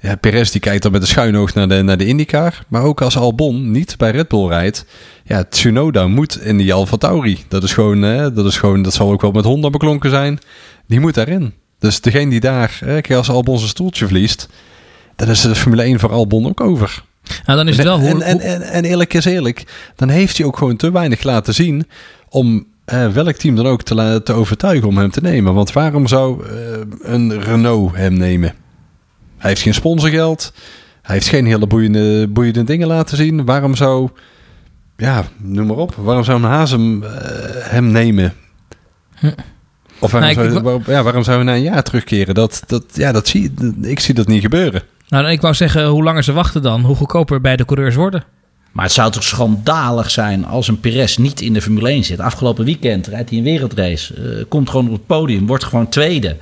[0.00, 2.64] Ja, Perez die kijkt dan met een schuin oog naar de, naar de IndyCar.
[2.68, 4.84] Maar ook als Albon niet bij Red Bull rijdt.
[5.24, 7.38] Ja, Tsunoda moet in die Alfa Tauri.
[7.48, 10.38] Dat is gewoon, eh, dat is gewoon, dat zal ook wel met Honda beklonken zijn.
[10.86, 11.54] Die moet daarin.
[11.78, 14.48] Dus degene die daar, als Albon zijn stoeltje verliest.
[15.16, 17.02] Dan is de Formule 1 voor Albon ook over.
[17.46, 19.64] Nou, dan is het wel en, en, en eerlijk is eerlijk,
[19.96, 21.88] dan heeft hij ook gewoon te weinig laten zien
[22.28, 25.54] om eh, welk team dan ook te, te overtuigen om hem te nemen.
[25.54, 26.54] Want waarom zou eh,
[27.00, 28.54] een Renault hem nemen?
[29.38, 30.52] Hij heeft geen sponsorgeld.
[31.02, 33.44] Hij heeft geen hele boeiende, boeiende dingen laten zien.
[33.44, 34.08] Waarom zou,
[34.96, 35.94] ja, noem maar op.
[35.94, 37.10] Waarom zou een Hazem eh,
[37.70, 38.32] hem nemen?
[39.98, 42.34] Of waarom, Nou, zou, waarom- ja, waarom zou hij na een jaar terugkeren?
[42.34, 44.82] Dat, dat, ja, dat zie, ik zie dat niet gebeuren.
[45.08, 48.24] nou, ik wou zeggen, hoe langer ze wachten dan, hoe goedkoper bij de coureurs worden.
[48.72, 52.20] Maar het zou toch schandalig zijn als een Perez niet in de Formule 1 zit.
[52.20, 54.14] Afgelopen weekend rijdt hij een wereldrace.
[54.14, 56.36] eh, komt gewoon op het podium, wordt gewoon tweede.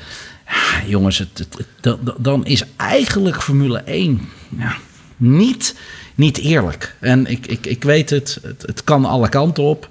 [0.49, 4.77] Ja, jongens, het, het- het- dan- is eigenlijk Formule 1 ja,
[5.17, 5.75] niet,
[6.15, 6.97] niet eerlijk.
[7.01, 9.89] En ik, ik, ik weet het, het, het kan alle kanten op.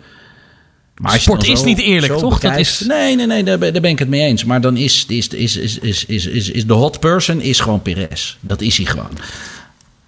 [0.95, 2.39] Maar Sport is niet eerlijk, toch?
[2.39, 4.43] Dat is- Nee, nee, nee, daar, ben- daar ben ik het mee eens.
[4.43, 7.81] Maar dan is, is, is, is, is, is, is, is de hot person is gewoon
[7.81, 8.35] Perez.
[8.39, 9.11] Dat is hij gewoon.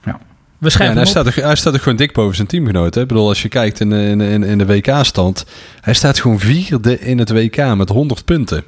[0.06, 0.20] Ja.
[0.62, 2.96] We Ja, hij, staat er, hij staat er gewoon dik boven zijn teamgenoot.
[2.96, 3.02] Hè?
[3.02, 5.46] Ik bedoel, als je kijkt in, de- in, in, in de WK-stand.
[5.82, 8.58] Hij staat gewoon vierde in het WK met 100 punten.
[8.58, 8.64] En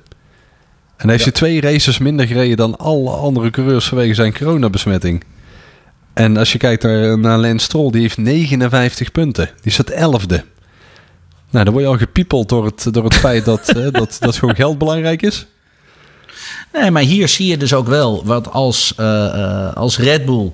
[1.08, 1.32] hij heeft Ja.
[1.32, 5.24] twee races minder gereden dan alle andere coureurs vanwege zijn coronabesmetting.
[6.14, 9.50] En als je kijkt naar, naar Lance Stroll, die heeft 59 punten.
[9.62, 10.42] Die staat 11e.
[11.50, 14.36] Nou, dan word je al gepiepeld door het, door het feit dat, eh, dat, dat
[14.38, 15.46] gewoon geld belangrijk is.
[16.74, 20.52] Nee, maar hier zie je dus ook wel wat als, eh, eh, als Red Bull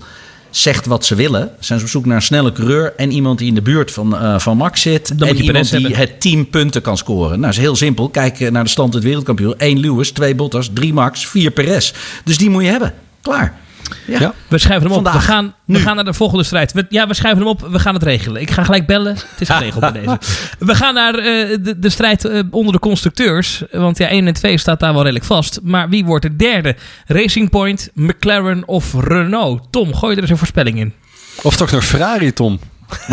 [0.50, 1.52] zegt wat ze willen.
[1.60, 4.18] Zijn ze op zoek naar een snelle coureur en iemand die in de buurt van,
[4.18, 5.20] eh, van Max zit.
[5.20, 6.00] Dan en iemand die hebben.
[6.00, 7.40] het team punten kan scoren.
[7.40, 8.10] Nou, is heel simpel.
[8.10, 9.54] Kijk eh, naar de stand het wereldkampioen.
[9.58, 11.94] 1 Lewis, 2 Bottas, 3 Max, 4 Perez.
[12.24, 12.94] Dus die moet je hebben.
[13.22, 13.58] Klaar.
[14.08, 14.20] Ja.
[14.20, 14.34] Ja.
[14.48, 15.04] We schrijven hem op.
[15.04, 15.22] Vandaag.
[15.26, 16.74] We gaan, we gaan naar de volgende strijd.
[16.74, 17.68] We, ja, we schrijven hem op.
[17.72, 18.42] We gaan het regelen.
[18.42, 19.14] Ik ga gelijk bellen.
[19.14, 20.18] Het is geregeld bij deze.
[20.60, 23.64] We gaan naar eh, de, de strijd eh, onder de constructeurs.
[23.72, 25.60] Want ja, 1 en 2 staat daar wel redelijk vast.
[25.64, 26.76] Maar wie wordt de derde?
[27.06, 29.68] Racing Point, McLaren of Renault?
[29.70, 30.94] Tom, gooi er eens een voorspelling in.
[31.42, 32.60] Of toch nog Ferrari, Tom?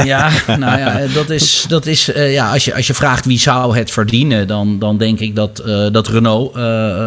[0.05, 3.39] Ja, nou ja, dat is, dat is eh, ja, als, je, als je vraagt wie
[3.39, 6.63] zou het verdienen, dan, dan denk ik dat, eh, dat Renault eh,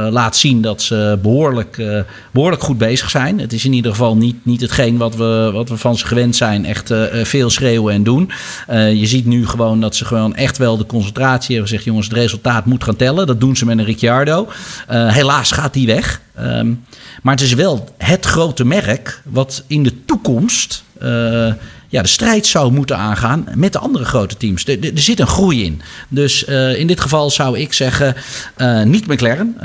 [0.06, 2.00] eh, laat zien dat ze behoorlijk, eh,
[2.32, 3.40] behoorlijk goed bezig zijn.
[3.40, 6.36] Het is in ieder geval niet, niet hetgeen wat we, wat we van ze gewend
[6.36, 8.32] zijn, echt eh, eh, veel schreeuwen en doen.
[8.68, 12.08] Eh, je ziet nu gewoon dat ze gewoon echt wel de concentratie hebben gezegd, jongens,
[12.08, 13.28] het resultaat moet gaan tellen.
[13.28, 14.48] Dat doen ze met een Ricciardo.
[14.88, 16.22] Eh, helaas gaat die weg.
[16.36, 16.74] Ehm,
[17.22, 21.54] maar het is wel het grote merk wat in de toekomst eh,
[21.90, 24.66] ja, de strijd zou moeten aangaan met de andere grote teams.
[24.66, 25.82] Er, zit een groei in.
[26.10, 28.16] Dus uh, in dit geval zou ik zeggen,
[28.58, 29.58] uh, niet McLaren,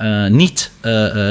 [0.00, 0.70] uh, niet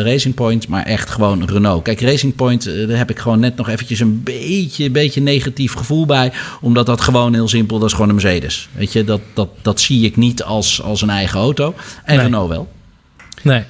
[0.04, 1.84] Racing Point, maar echt gewoon Renault.
[1.84, 6.06] Kijk, Racing Point, daar heb ik gewoon net nog eventjes een beetje, beetje negatief gevoel
[6.06, 6.32] bij.
[6.62, 8.70] Omdat dat gewoon heel simpel, dat is gewoon een Mercedes.
[8.72, 11.76] Weet je, dat, dat, dat zie ik niet als, als een eigen auto.
[12.04, 12.26] En nee.
[12.26, 12.72] Renault wel.
[13.42, 13.64] Nee.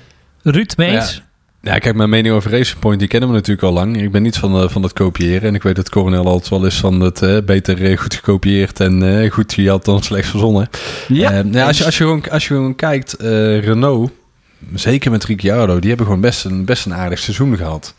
[0.43, 1.21] Ruud, mee eens?
[1.67, 1.77] Ja.
[1.77, 4.01] Kijk, mijn mening over Racing Point, die kennen we natuurlijk al lang.
[4.01, 5.47] Ik ben niet van, uh, van het kopiëren.
[5.47, 8.79] En ik weet dat Coronel altijd wel is van het uh, beter uh, goed gekopieerd
[8.79, 10.69] en goed gejat dan slecht verzonnen.
[11.07, 14.11] Ja, ja als, je, als, je gewoon, als je gewoon kijkt, Renault,
[14.73, 17.93] zeker met Ricciardo, die hebben gewoon best een, best een aardig seizoen gehad.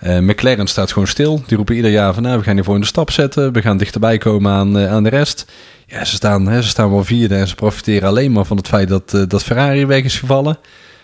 [0.00, 1.42] McLaren staat gewoon stil.
[1.46, 3.52] Die roepen ieder jaar van, nou, we gaan hiervoor in de stap zetten.
[3.52, 5.46] We gaan dichterbij komen aan, aan de rest.
[5.86, 8.68] Ja, ze staan, hè, ze staan wel vierde en ze profiteren alleen maar van het
[8.68, 10.58] feit dat, dat Ferrari weg is gevallen.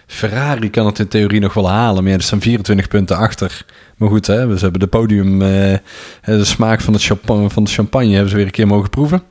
[0.07, 2.03] Ferrari kan het in theorie nog wel halen.
[2.03, 3.65] Maar ja, er staan 24 punten achter.
[3.97, 5.43] Maar goed, hè, we hebben de podium.
[5.43, 5.77] Uh,
[6.25, 9.23] de smaak van, het champagne, van de champagne hebben ze weer een keer mogen proeven.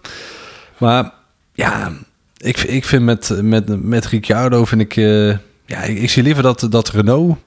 [0.78, 1.12] Maar
[1.54, 1.92] ja,
[2.38, 3.42] ik, ik vind met,
[3.82, 4.96] met, Ricciardo vind ik.
[4.96, 7.38] Uh, ja, ik, ik, zie liever dat, dat Renault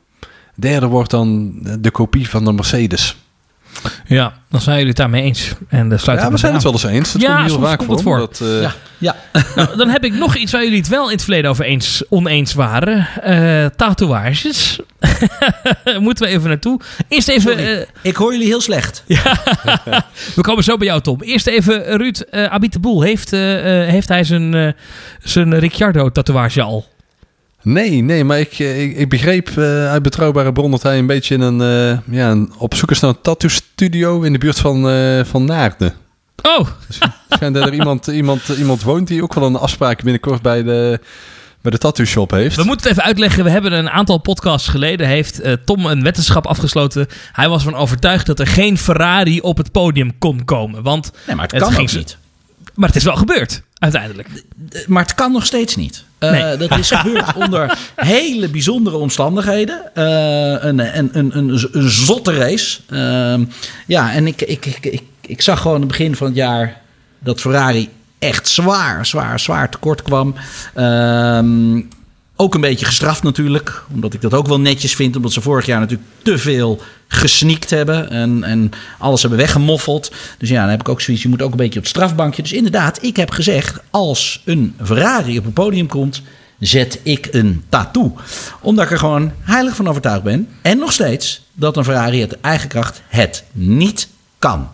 [0.54, 3.16] derde wordt dan de kopie van de Mercedes.
[4.06, 5.52] Ja, dan zijn jullie het daarmee eens.
[5.68, 7.12] En de ja, we zijn het wel eens eens.
[7.12, 8.18] Dat ja, komt heel vaak komt voor.
[8.18, 8.62] Dat, uh...
[8.62, 9.16] Ja, ja.
[9.56, 12.02] nou, dan heb ik nog iets waar jullie het wel in het verleden over eens,
[12.08, 13.08] oneens waren.
[13.26, 14.78] Uh, tatoeages.
[15.98, 16.80] Moeten we even naartoe.
[17.08, 17.60] Eerst even...
[17.60, 19.04] Uh, ik hoor jullie heel slecht.
[19.06, 19.36] ja,
[20.34, 21.22] we komen zo bij jou, Tom.
[21.22, 23.02] Eerst even, Ruud, uh, Abit de Boel.
[23.02, 24.74] Heeft, heeft hij zijn,
[25.22, 26.86] zijn Ricciardo-tatoeage al?
[27.68, 31.34] Nee, nee, maar ik, ik, ik begreep uh, uit betrouwbare bron dat hij een beetje
[31.34, 34.58] in een, uh, ja, een op zoek is naar een tattoo studio in de buurt
[34.58, 35.94] van, uh, van Naarden.
[36.42, 36.68] Oh!
[36.86, 36.98] Dus
[37.30, 41.00] schijnt dat er iemand, iemand, iemand woont die ook wel een afspraak binnenkort bij de,
[41.60, 42.56] bij de tattoo shop heeft.
[42.56, 43.44] We moeten het even uitleggen.
[43.44, 47.06] We hebben een aantal podcasts geleden heeft uh, Tom een wetenschap afgesloten.
[47.32, 50.82] Hij was van overtuigd dat er geen Ferrari op het podium kon komen.
[50.82, 52.16] Want nee, maar het kan ook niet.
[52.74, 54.28] Maar het is wel gebeurd, uiteindelijk.
[54.86, 56.06] Maar het kan nog steeds niet.
[56.20, 56.56] Uh, nee.
[56.56, 59.82] Dat is gebeurd onder hele bijzondere omstandigheden.
[59.94, 60.04] Uh,
[60.64, 62.80] een, een, een, een, een zotte race.
[62.90, 63.46] Uh,
[63.86, 66.80] ja, en ik, ik, ik, ik, ik zag gewoon aan het begin van het jaar
[67.18, 70.34] dat Ferrari echt zwaar, zwaar, zwaar tekort kwam.
[70.74, 71.80] Ehm,
[72.40, 73.84] ook een beetje gestraft natuurlijk.
[73.92, 75.16] Omdat ik dat ook wel netjes vind.
[75.16, 78.10] Omdat ze vorig jaar natuurlijk te veel gesneakt hebben.
[78.10, 80.12] En, en alles hebben weggemoffeld.
[80.38, 81.22] Dus ja, dan heb ik ook zoiets.
[81.22, 82.42] Je moet ook een beetje op het strafbankje.
[82.42, 83.80] Dus inderdaad, ik heb gezegd.
[83.90, 86.22] Als een Ferrari op een podium komt.
[86.58, 88.16] Zet ik een tattoo.
[88.60, 90.48] Omdat ik er gewoon heilig van overtuigd ben.
[90.62, 91.42] En nog steeds.
[91.52, 94.68] Dat een Ferrari uit eigen kracht het niet kan.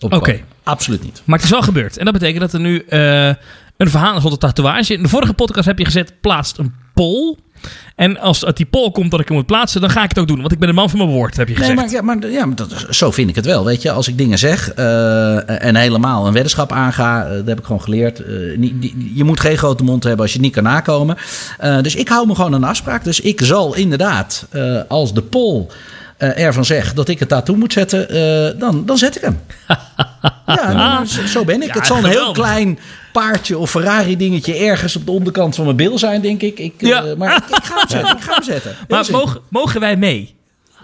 [0.00, 0.16] Oké.
[0.16, 0.44] Okay.
[0.62, 1.22] Absoluut niet.
[1.24, 1.96] Maar het is wel gebeurd.
[1.96, 2.84] En dat betekent dat er nu...
[2.88, 3.32] Uh,
[3.76, 4.94] een verhaal is rond de tatoeage.
[4.94, 7.36] In de vorige podcast heb je gezet, plaatst een poll.
[7.94, 10.18] En als uit die poll komt dat ik hem moet plaatsen, dan ga ik het
[10.18, 10.40] ook doen.
[10.40, 11.74] Want ik ben een man van mijn woord, heb je gezegd.
[11.74, 13.64] Nee, maar, ja, maar, ja, maar dat, zo vind ik het wel.
[13.64, 17.58] Weet je, als ik dingen zeg uh, en helemaal een weddenschap aanga, uh, dat heb
[17.58, 18.20] ik gewoon geleerd.
[18.20, 21.16] Uh, niet, die, je moet geen grote mond hebben als je het niet kan nakomen.
[21.82, 23.04] dus ik hou me gewoon aan een afspraak.
[23.04, 24.46] Dus ik zal inderdaad,
[24.88, 25.66] als de poll
[26.18, 29.40] uh, ervan zeg dat ik het tattoo moet zetten, uh, dan, dan zet ik hem.
[30.46, 31.68] ja, nou, zo, zo, ben ik.
[31.68, 32.78] Ja, het zal een heel klein
[33.12, 36.58] paardje of Ferrari dingetje ergens op de onderkant van mijn bil zijn, denk ik.
[36.58, 37.04] ik ja.
[37.04, 38.16] uh, maar ik, ik, ga hem zetten.
[38.16, 38.74] Ik ga hem zetten.
[38.88, 40.34] Maar mogen, mogen wij mee?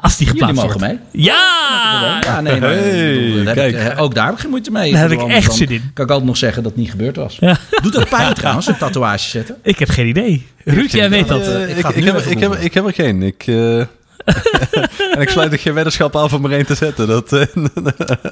[0.00, 1.02] Als die geplaatst Jullie mogen wordt.
[1.12, 1.22] mee.
[1.24, 2.18] Ja!
[2.20, 4.92] Ja, nee, maar hey, daar heb ik, ook daar heb ik geen moeite mee.
[4.92, 5.90] Daar heb ik echt zin in.
[5.94, 7.36] Kan ik altijd nog zeggen dat het niet gebeurd was.
[7.40, 7.56] Ja.
[7.82, 9.56] Doet dat pijn trouwens, een tatoeage zetten?
[9.62, 10.46] Ik heb geen idee.
[10.64, 11.48] Ruud, jij weet dat.
[11.48, 13.22] Uh, ik, ik, ik, heb, ik, heb, ik heb er geen.
[13.22, 13.46] Ik...
[13.46, 13.84] Uh...
[15.14, 17.06] en ik sluit er geen weddenschap aan om er een te zetten.
[17.06, 17.42] Dat, uh,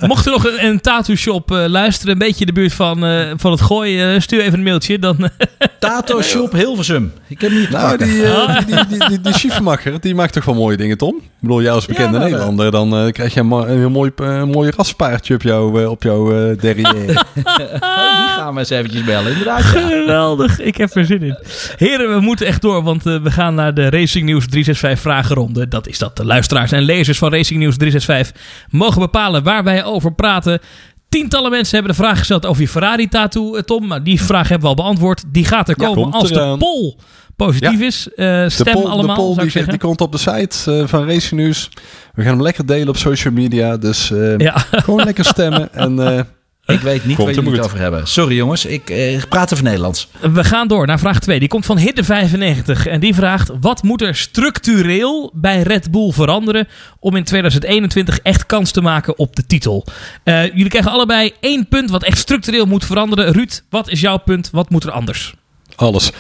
[0.09, 3.05] Mocht er nog een, een tattoo shop uh, luisteren, een beetje in de buurt van,
[3.05, 4.98] uh, van het gooien, stuur even een mailtje.
[4.98, 5.16] Dan,
[5.79, 7.12] tattoo shop Hilversum.
[7.29, 10.55] Ik heb niet nou, die, die, die, die, die, die Schiefmacher, die maakt toch wel
[10.55, 11.16] mooie dingen, Tom?
[11.16, 14.12] Ik bedoel, jij als bekende ja, Nederlander, dan krijg je een, een heel mooi,
[14.46, 16.90] mooi raspaardje op, jou, op jouw derrière.
[16.90, 19.62] oh, die gaan we eens eventjes bellen, inderdaad.
[19.62, 19.68] Ja.
[19.68, 21.38] Geweldig, ik heb er zin in.
[21.76, 25.68] Heren, we moeten echt door, want we gaan naar de Racing News 365 vragenronde.
[25.68, 29.85] Dat is dat de luisteraars en lezers van Racing News 365 mogen bepalen waar wij
[29.85, 30.61] over praten.
[31.09, 33.87] Tientallen mensen hebben de vraag gesteld over je Ferrari-tattoo, Tom.
[33.87, 35.23] Maar die vraag hebben we al beantwoord.
[35.27, 36.97] Die gaat er komen ja, als de poll
[37.37, 37.87] positief ja.
[37.87, 38.09] is.
[38.16, 41.07] Uh, stem de poll, allemaal, de poll die, die, komt op de site uh, van
[41.07, 41.71] Racing News.
[42.14, 43.77] We gaan hem lekker delen op social media.
[43.77, 44.55] Dus uh, ja.
[44.85, 45.75] gewoon lekker stemmen.
[45.75, 46.27] En
[46.72, 48.09] ik weet niet waar jullie het over hebben.
[48.09, 50.09] Sorry jongens, ik eh, praat even Nederlands.
[50.20, 51.38] We gaan door naar vraag 2.
[51.38, 52.87] Die komt van Hidde95.
[52.87, 56.68] En die vraagt, wat moet er structureel bij Red Bull veranderen...
[56.98, 59.87] om in 2021 echt kans te maken op de titel?
[60.24, 63.33] Uh, jullie krijgen allebei één punt wat echt structureel moet veranderen.
[63.33, 64.48] Ruud, wat is jouw punt?
[64.52, 65.35] Wat moet er anders?
[65.76, 66.12] Alles.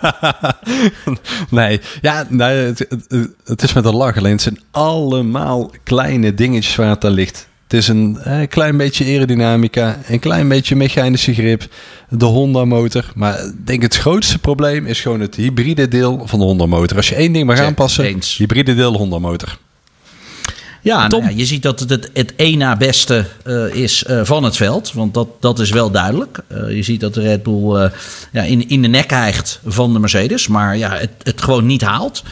[1.50, 4.16] nee, ja, nee, het, het, het, is met een lach.
[4.16, 7.48] Alleen het zijn allemaal kleine dingetjes waar het aan ligt.
[7.70, 11.68] Het is een eh, klein beetje aerodynamica, een klein beetje mechanische grip,
[12.08, 13.04] de Honda motor.
[13.14, 16.96] Maar ik denk het grootste probleem is gewoon het hybride deel van de Honda motor.
[16.96, 18.36] Als je één ding mag aanpassen, eens.
[18.36, 19.58] hybride deel Honda motor.
[20.82, 24.20] Ja, nou ja, je ziet dat het het, het één na beste eh, is eh,
[24.24, 24.92] van het veld.
[24.92, 26.42] Want dat, dat is wel duidelijk.
[26.46, 27.90] Eh, je ziet dat de Red Bull
[28.32, 30.48] ja, in, in de nek hijgt van de Mercedes.
[30.48, 32.22] Maar ja, het, het gewoon niet haalt.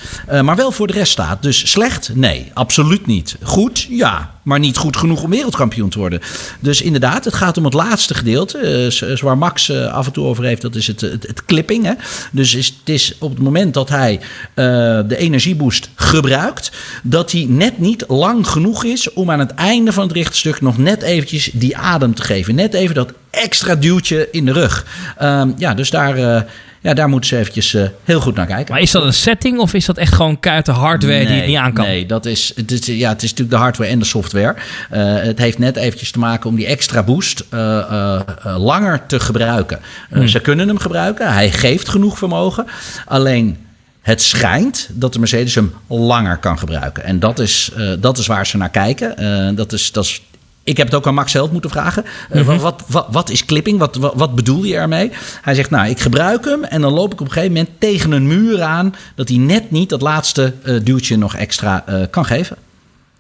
[0.43, 1.43] Maar wel voor de rest staat.
[1.43, 2.11] Dus slecht?
[2.15, 3.37] Nee, absoluut niet.
[3.43, 3.87] Goed?
[3.91, 4.37] Ja.
[4.49, 6.21] Maar niet goed genoeg om wereldkampioen te worden.
[6.61, 8.59] Dus inderdaad, het gaat om het laatste gedeelte.
[8.59, 11.85] eh, z- waar Max eh, af en toe over heeft, dat is het, het, clipping.
[11.85, 11.93] Hè?
[12.33, 14.21] Dus is, het is op het moment dat hij
[14.55, 14.65] eh,
[15.09, 16.71] de energieboost gebruikt,
[17.03, 20.79] dat hij net niet lang genoeg is om aan het einde van het richtstuk nog
[20.79, 22.55] net eventjes die adem te geven.
[22.55, 24.87] Net even dat extra duwtje in de rug.
[25.19, 26.43] Ehm, ja, dus daar, eh,
[26.81, 28.73] ja, daar moeten ze eventjes eh, heel goed naar kijken.
[28.73, 31.57] Maar is dat een setting of is dat echt gewoon kaarten hardware die het niet
[31.57, 31.85] aan kan?
[31.85, 34.55] Nee, dat is, het is, ja, het is natuurlijk de hardware en de software.
[34.91, 39.81] Eh, het heeft net eventjes te maken om die extra boost eh, langer te gebruiken.
[40.11, 40.29] Hmm.
[40.29, 41.33] Ze kunnen hem gebruiken.
[41.33, 42.67] Hij geeft genoeg vermogen.
[43.07, 43.57] Alleen
[44.01, 47.05] het schijnt dat de Mercedes hem langer kan gebruiken.
[47.05, 49.55] En dat is, dat is waar ze naar kijken.
[49.55, 50.23] Dat is, dat is
[50.69, 52.05] ik heb het ook aan Max zelf moeten vragen.
[52.31, 52.59] Eh, Mhm.
[52.59, 53.79] wat, wat, wat is clipping?
[53.79, 55.11] Wat, wat, wat bedoel je ermee?
[55.43, 58.13] Hij zegt, nou, ik gebruik hem en dan loop ik op een gegeven moment tegen
[58.13, 58.95] een muur aan...
[59.15, 62.57] dat hij net niet dat laatste eh, duwtje nog extra eh, kan geven.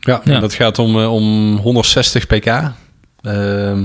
[0.01, 0.41] Ja, Ja.
[0.41, 2.47] dat gaat om, om 160 pk.
[3.23, 3.85] Ehm,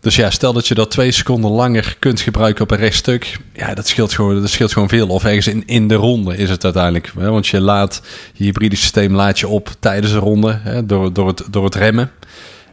[0.00, 3.38] dus ja, stel dat je dat twee seconden langer kunt gebruiken op een rechtstuk.
[3.52, 5.08] Ja, dat scheelt gewoon, dat scheelt gewoon veel.
[5.08, 7.12] Of ergens in, in de ronde is het uiteindelijk.
[7.18, 7.30] Hè?
[7.30, 8.02] Want je laat
[8.34, 10.86] je hybride systeem laat je op tijdens de ronde hè?
[10.86, 12.10] Door, door, het, door het remmen.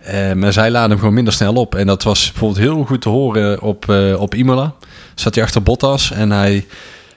[0.07, 1.75] Eh, maar zij laden hem gewoon minder snel op.
[1.75, 4.73] En dat was bijvoorbeeld heel goed te horen op, eh, op Imola.
[5.15, 6.65] Zat hij achter Bottas en hij,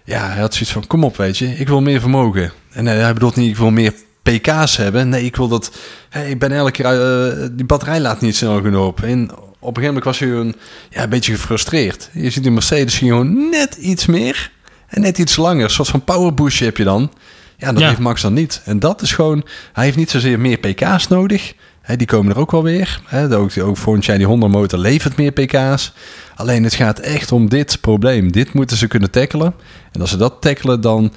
[0.04, 2.52] ja, hij had zoiets van: kom op, weet je, ik wil meer vermogen.
[2.72, 5.08] En eh, hij bedoelt niet, ik wil meer pk's hebben.
[5.08, 5.72] Nee, ik wil dat.
[6.08, 7.50] Hey, ik ben elke keer.
[7.52, 9.02] die batterij laat niet snel genoeg op.
[9.02, 10.54] En op een gegeven moment was hij een,
[10.90, 12.10] ja, een beetje gefrustreerd.
[12.12, 14.50] Je ziet die Mercedes gewoon net iets meer.
[14.86, 15.64] En net iets langer.
[15.64, 17.12] Een soort van powerboostje heb je dan.
[17.56, 17.88] Ja, dat Ja.
[17.88, 18.62] heeft Max dan niet.
[18.64, 19.44] En dat is gewoon.
[19.72, 21.54] Hij heeft niet zozeer meer pk's nodig.
[21.96, 23.00] Die komen er ook wel weer.
[23.30, 25.92] Ook, ook volgend jaar die Honda motor levert meer pk's.
[26.34, 28.32] Alleen het gaat echt om dit probleem.
[28.32, 29.54] Dit moeten ze kunnen tackelen.
[29.92, 31.12] En als ze dat tackelen, dan,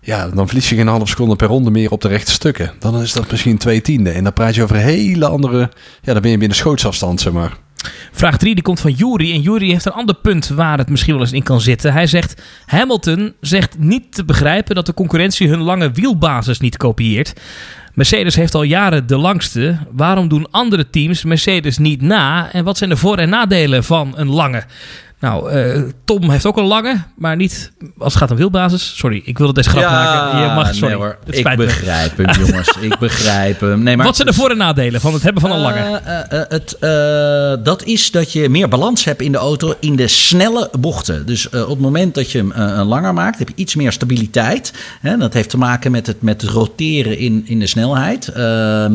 [0.00, 2.72] ja, dan verlies je geen half seconde per ronde meer op de rechte stukken.
[2.78, 4.10] Dan is dat misschien twee tiende.
[4.10, 5.70] En dan praat je over hele andere...
[6.02, 7.56] Ja, dan ben je binnen schootsafstand, zeg maar.
[8.12, 9.32] Vraag 3 die komt van Jury.
[9.32, 11.92] En Jury heeft een ander punt waar het misschien wel eens in kan zitten.
[11.92, 17.32] Hij zegt: Hamilton zegt niet te begrijpen dat de concurrentie hun lange wielbasis niet kopieert.
[17.94, 19.76] Mercedes heeft al jaren de langste.
[19.90, 22.52] Waarom doen andere teams Mercedes niet na?
[22.52, 24.64] En wat zijn de voor- en nadelen van een lange?
[25.20, 28.92] Nou, eh, Tom heeft ook een lange, maar niet als het gaat om wielbasis.
[28.96, 30.40] Sorry, ik wilde deze grap maken.
[30.40, 30.88] Je mag, sorry.
[30.88, 31.16] nee hoor.
[31.26, 31.56] Het Ik me.
[31.56, 32.76] begrijp hem, jongens.
[32.80, 33.82] Ik begrijp hem.
[33.82, 36.00] Nee, maar Wat zijn de voor- en nadelen van het hebben van een lange?
[36.04, 36.76] Eh, eh, het,
[37.64, 41.26] dat is dat je meer balans hebt in de auto in de snelle bochten.
[41.26, 44.72] Dus op het moment dat je hem langer maakt, heb je iets meer stabiliteit.
[45.00, 45.16] Hè?
[45.16, 48.28] Dat heeft te maken met het, met het roteren in, in de snelheid.
[48.28, 48.94] Ehm,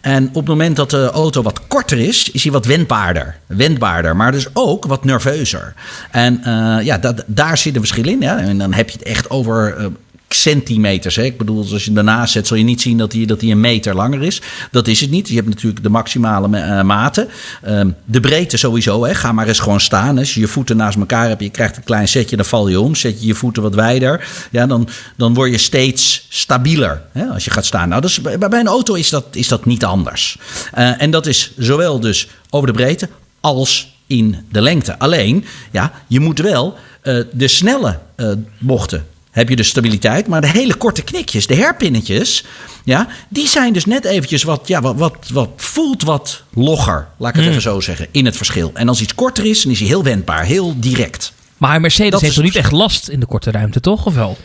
[0.00, 3.36] en op het moment dat de auto wat korter is, is hij wat wendbaarder.
[3.46, 5.65] Wendbaarder, maar dus ook wat nerveuzer.
[6.10, 8.22] En eh, ja, dat, daar zit een verschil in.
[8.22, 8.36] Hè?
[8.36, 9.76] En dan heb je het echt over.
[9.76, 9.86] eh,
[10.28, 11.16] centimeters.
[11.16, 11.22] Hè?
[11.22, 13.94] Ik bedoel, als je daarnaast zet, zul je niet zien dat hij, dat een meter
[13.94, 14.42] langer is.
[14.70, 15.28] Dat is het niet.
[15.28, 17.28] Je hebt natuurlijk de maximale eh, maten.
[17.62, 19.04] Ehm, de breedte sowieso.
[19.04, 19.14] Hè?
[19.14, 20.18] Ga maar eens gewoon staan.
[20.18, 22.80] Als je je voeten naast elkaar hebt, je krijgt een klein setje, dan val je
[22.80, 22.94] om.
[22.94, 27.24] Zet je je voeten wat wijder, ja, dan, dan word je steeds stabieler hè?
[27.24, 27.88] als je gaat staan.
[27.88, 30.38] Nou, is, bij, een auto is dat, is dat niet anders.
[30.72, 33.08] En dat is zowel dus over de breedte
[33.40, 34.98] als in de lengte.
[34.98, 40.26] Alleen, ja, je moet wel eh, de snelle eh, bochten heb je de stabiliteit.
[40.26, 42.44] Maar de hele korte knikjes, de herpinnetjes,
[42.84, 47.30] ja, die zijn dus net eventjes wat, ja, wat, wat, wat voelt wat logger, laat
[47.30, 48.70] ik het even zo zeggen, in het verschil.
[48.74, 51.32] En als iets korter is, dan is hij heel wendbaar, heel direct.
[51.56, 54.06] Maar Mercedes dat heeft toch niet echt last in de korte ruimte, toch?
[54.06, 54.36] Of wel?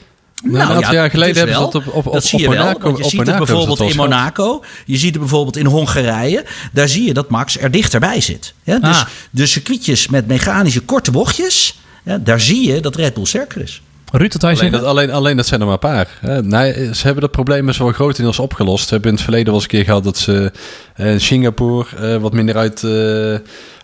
[0.43, 1.71] Nou, een aantal jaar geleden hebben ze wel.
[1.71, 2.57] dat op- op- dat op- zie je wel.
[2.57, 4.63] Monaco- want je op ziet het bijvoorbeeld in Monaco.
[4.85, 6.45] Je ziet het bijvoorbeeld in Hongarije.
[6.71, 8.53] Daar zie je dat Max er dichterbij zit.
[8.63, 9.05] Ja, dus Ah.
[9.31, 11.79] de circuitjes met mechanische korte bochtjes.
[12.03, 13.81] Ja, daar zie je dat Red Bull sterker is.
[14.11, 16.07] Ruud, hij Alleen dat, alleen, alleen dat zijn er maar een paar.
[16.19, 16.43] Hè.
[16.43, 18.83] Nee, ze hebben dat probleem best wel grotendeels opgelost.
[18.87, 20.51] Ze hebben in het verleden wel eens een keer gehad dat ze
[20.95, 23.35] eh, in Singapore eh, wat minder uit, eh,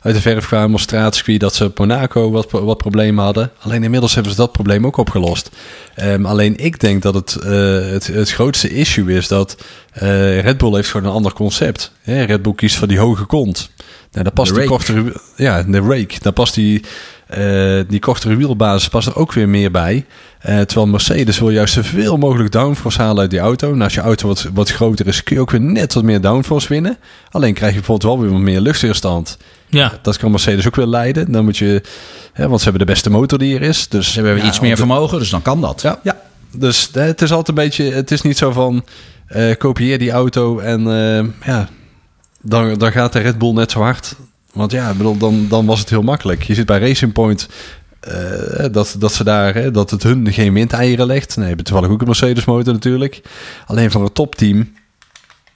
[0.08, 1.40] uit de verf kwamen op.
[1.40, 3.52] Dat ze Monaco wat, wat problemen hadden.
[3.60, 5.50] Alleen inmiddels hebben ze dat probleem ook opgelost.
[5.96, 7.52] Ehm, alleen ik denk dat het, eh,
[7.90, 9.58] het, het grootste issue is dat
[9.92, 11.92] eh, Red Bull heeft gewoon een ander concept.
[12.04, 13.70] Red Bull kiest voor die hoge kont.
[14.12, 16.16] Nou, daar past De die kortere, ja, de rake.
[16.22, 16.82] Daar past die,
[17.28, 20.06] eh, die kortere wielbasis past er ook weer meer bij.
[20.40, 23.74] Eh, terwijl Mercedes wil juist zoveel mogelijk downforce halen uit die auto.
[23.74, 26.22] En als je auto wat, wat groter is, kun je ook weer net wat meer
[26.22, 26.98] downforce winnen.
[27.32, 29.38] Alleen krijg je bijvoorbeeld wel weer wat meer luchtweerstand.
[29.70, 31.32] Ja, Dat kan Mercedes ook weer leiden.
[31.32, 31.82] Dan moet je,
[32.34, 33.88] hè, want ze hebben de beste motor die er is.
[33.88, 35.82] Dus Ze hebben ja, iets meer de- vermogen, dus dan kan dat.
[36.04, 36.18] Ja.
[36.58, 38.86] Dus eh, het is altijd een beetje, het is niet zo van
[39.28, 40.82] eh, kopieer die auto en
[41.46, 41.70] ja,
[42.48, 44.16] dan, dan gaat de Red Bull net zo hard.
[44.54, 46.44] Want ja, bedoel, dan, dan was het heel makkelijk.
[46.44, 47.48] Je zit bij Racing Point
[48.00, 51.38] eh, dat, dat ze daar, hè, dat het hun geen windeieren legt.
[51.38, 53.22] Nee, hebben toevallig ook een Mercedes motor natuurlijk.
[53.66, 54.74] Alleen voor een topteam,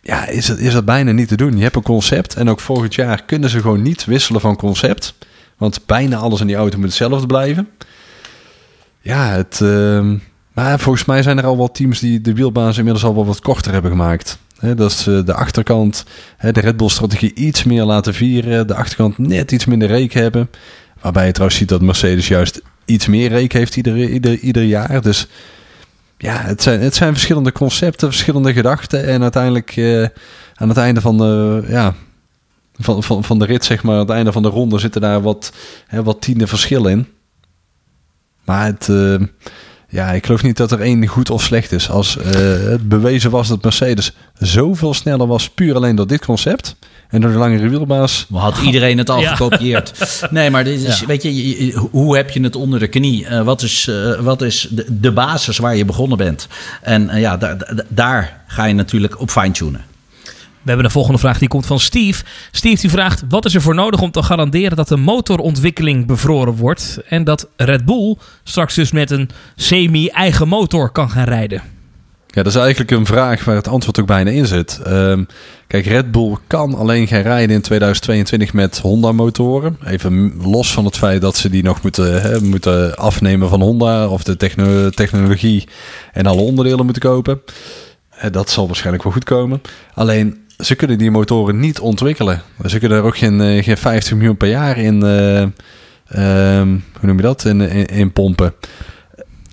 [0.02, 1.58] ja, is het, is dat bijna niet te doen.
[1.58, 5.14] Je hebt een concept en ook volgend jaar kunnen ze gewoon niet wisselen van concept.
[5.58, 7.68] Want bijna alles in die auto moet hetzelfde blijven.
[9.02, 10.18] Ja, het, ehm,
[10.54, 13.42] maar volgens mij zijn er al wat teams die de wielbaas inmiddels al wel wat
[13.42, 14.38] korter hebben gemaakt.
[14.76, 16.04] Dat ze de achterkant,
[16.40, 18.68] de Red Bull-strategie iets meer laten vieren.
[18.68, 20.50] De achterkant net iets minder reek hebben.
[21.02, 25.02] Waarbij je trouwens ziet dat Mercedes juist iets meer reek heeft ieder, ieder, ieder jaar.
[25.02, 25.28] Dus
[26.18, 29.08] ja, het zijn, het zijn verschillende concepten, verschillende gedachten.
[29.08, 30.06] En uiteindelijk eh,
[30.54, 31.94] aan het einde van de, ja,
[32.74, 35.22] van, van, van de rit, zeg maar, aan het einde van de ronde zitten daar
[35.22, 35.54] wat,
[35.88, 37.08] hè, wat tiende verschil in.
[38.46, 39.16] Maar het, eh,
[39.92, 41.90] ja, ik geloof niet dat er één goed of slecht is.
[41.90, 42.32] Als eh,
[42.70, 46.76] het bewezen was dat Mercedes zoveel sneller was, puur alleen door dit concept.
[47.10, 48.26] En door de langere wielbaas.
[48.30, 49.36] Maar Had iedereen het al Ja.
[49.36, 49.92] gekopieerd?
[50.30, 51.06] Nee, maar dit is, Ja.
[51.06, 53.26] weet je, hoe heb je het onder de knie?
[53.26, 56.48] Eh, wat is, eh, wat is de, de basis waar je begonnen bent?
[56.82, 59.82] En ja, daar, daar- daar ga je natuurlijk op fine-tunen.
[60.62, 61.40] We hebben de volgende vraag.
[61.40, 62.24] Die komt van Steve.
[62.52, 66.56] Steve die vraagt, wat is er voor nodig om te garanderen dat de motorontwikkeling bevroren
[66.56, 67.00] wordt...
[67.08, 71.62] en dat Red Bull straks dus met een semi-eigen motor kan gaan rijden?
[72.34, 74.80] Ja, dat is eigenlijk een vraag waar het antwoord ook bijna in zit.
[74.84, 75.24] Ehm,
[75.68, 79.78] kijk, Red Bull kan alleen gaan rijden in 2022 met Honda-motoren.
[79.86, 84.08] Even los van het feit dat ze die nog moeten, hè, moeten afnemen van Honda
[84.08, 85.68] of de techno- technologie
[86.14, 87.42] en alle onderdelen moeten kopen.
[88.32, 89.62] Dat zal waarschijnlijk wel goed komen.
[89.94, 92.42] Alleen, ze kunnen die motoren niet ontwikkelen.
[92.66, 97.08] Ze kunnen er ook geen, eh, geen 50 miljoen per jaar in, eh, ehm, hoe
[97.08, 98.54] noem je dat, in, in, in pompen.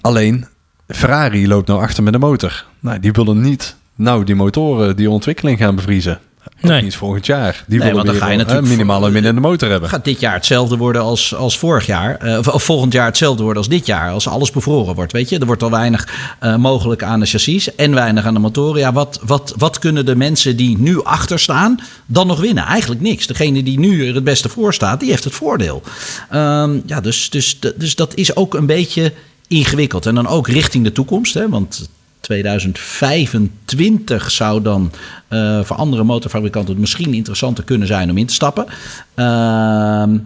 [0.01, 0.47] Alleen,
[0.89, 2.67] Ferrari loopt nou achter met de motor.
[2.81, 6.21] Nou, die willen niet nou die motoren, die ontwikkeling gaan bevriezen.
[6.63, 6.83] Ook Nee.
[6.83, 7.65] niet volgend jaar.
[7.67, 9.89] Die Nee, willen dan ga je natuurlijk minimaal een minder in de motor hebben.
[9.89, 12.17] Gaat dit jaar hetzelfde worden als, als vorig jaar?
[12.17, 14.11] Eh, of, of volgend jaar hetzelfde worden als dit jaar?
[14.11, 15.39] Als alles bevroren wordt, weet je?
[15.39, 18.81] Er wordt al weinig eh, mogelijk aan de chassis en weinig aan de motoren.
[18.81, 22.65] Ja, wat, wat, wat kunnen de mensen die nu achter staan dan nog winnen?
[22.65, 23.27] Eigenlijk niks.
[23.27, 25.83] Degene die nu er het beste voor staat, die heeft het voordeel.
[26.31, 29.13] Ehm, ja, dus, dus, dus dat is ook een beetje
[29.49, 30.07] ingewikkeld.
[30.07, 31.49] En dan ook richting de toekomst, hè?
[31.49, 31.89] want
[32.21, 34.93] 2025 zou dan
[35.29, 38.67] eh, voor andere motorfabrikanten misschien interessanter kunnen zijn om in te stappen.
[39.15, 40.19] Ehm,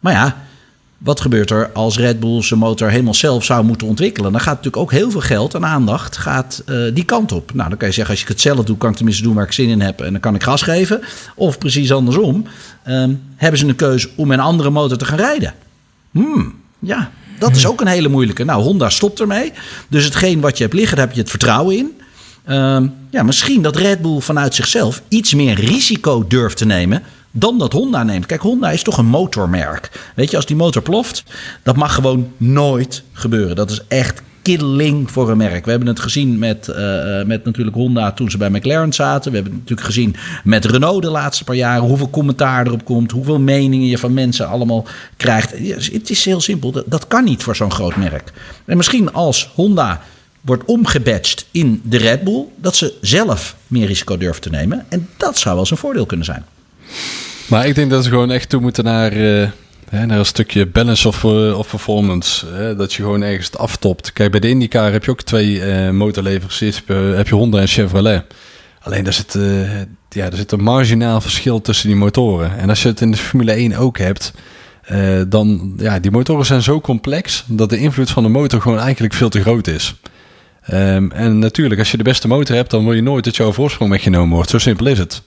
[0.00, 0.36] maar ja,
[0.98, 4.32] wat gebeurt er als Red Bull zijn motor helemaal zelf zou moeten ontwikkelen?
[4.32, 7.54] Dan gaat natuurlijk ook heel veel geld en aandacht gaat, eh, die kant op.
[7.54, 9.44] Nou, dan kan je zeggen, als ik het zelf doe, kan ik tenminste doen waar
[9.44, 10.00] ik zin in heb.
[10.00, 11.00] En dan kan ik gas geven.
[11.34, 12.46] Of precies andersom,
[12.82, 15.54] ehm, hebben ze een keuze om een andere motor te gaan rijden.
[16.10, 18.44] Hmm, ja, dat is ook een hele moeilijke.
[18.44, 19.52] Nou, Honda stopt ermee.
[19.88, 22.00] Dus hetgeen wat je hebt liggen, daar heb je het vertrouwen in.
[22.44, 27.58] Ehm, ja, misschien dat Red Bull vanuit zichzelf iets meer risico durft te nemen dan
[27.58, 28.26] dat Honda neemt.
[28.26, 30.10] Kijk, Honda is toch een motormerk.
[30.14, 31.24] Weet je, als die motor ploft,
[31.62, 33.56] dat mag gewoon nooit gebeuren.
[33.56, 35.64] Dat is echt killing voor een merk.
[35.64, 39.30] We hebben het gezien met, eh, met natuurlijk Honda toen ze bij McLaren zaten.
[39.30, 41.84] We hebben het natuurlijk gezien met Renault de laatste paar jaren.
[41.84, 45.54] Hoeveel commentaar erop komt, hoeveel meningen je van mensen allemaal krijgt.
[45.58, 48.32] Ja, Het is heel simpel, dat, kan niet voor zo'n groot merk.
[48.64, 50.02] En misschien als Honda
[50.40, 54.86] wordt omgebatcht in de Red Bull, dat ze zelf meer risico durven te nemen.
[54.88, 56.44] En dat zou wel eens een voordeel kunnen zijn.
[57.46, 59.48] Maar ik denk dat ze gewoon echt toe moeten naar, eh,
[59.90, 62.46] hè, naar een stukje balance of, eh, of performance.
[62.46, 64.12] Hè, dat je gewoon ergens het aftopt.
[64.12, 66.76] Kijk, bij de IndyCar heb je ook twee eh motorleveranciers.
[66.76, 68.24] Heb je, heb je Honda en Chevrolet.
[68.86, 72.58] Alleen daar zit, eh, ja, er zit een marginaal verschil tussen die motoren.
[72.58, 74.32] En als je het in de Formule 1 ook hebt...
[74.82, 77.44] eh, dan, ja, die motoren zijn zo complex...
[77.46, 79.94] dat de invloed van de motor gewoon eigenlijk veel te groot is.
[80.62, 82.70] Ehm, en natuurlijk, als je de beste motor hebt...
[82.70, 84.50] dan wil je nooit dat jouw voorsprong weggenomen wordt.
[84.50, 85.22] Zo simpel is het.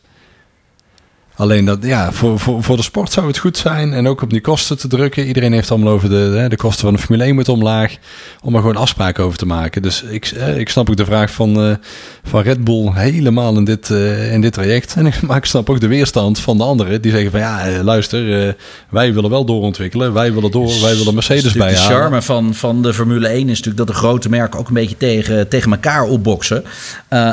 [1.40, 3.94] Alleen dat, ja, voor, voor, voor de sport zou het goed zijn.
[3.94, 5.26] En ook om die kosten te drukken.
[5.26, 7.96] Iedereen heeft allemaal over de, de kosten van de Formule 1 moeten omlaag.
[8.44, 9.82] Om er gewoon afspraken over te maken.
[9.82, 11.76] Dus ik, eh, ik snap ook de vraag van, eh,
[12.24, 14.94] van Red Bull helemaal in dit, eh, in dit traject.
[14.96, 17.02] En ik, maar ik snap ook de weerstand van de anderen.
[17.02, 18.56] Die zeggen van ja, luister,
[18.90, 20.14] wij willen wel doorontwikkelen.
[20.14, 23.48] Wij willen door, wij willen Mercedes Dus de charme van, van de Formule 1 is
[23.48, 26.64] natuurlijk dat de grote merken ook een beetje tegen, tegen elkaar opboksen.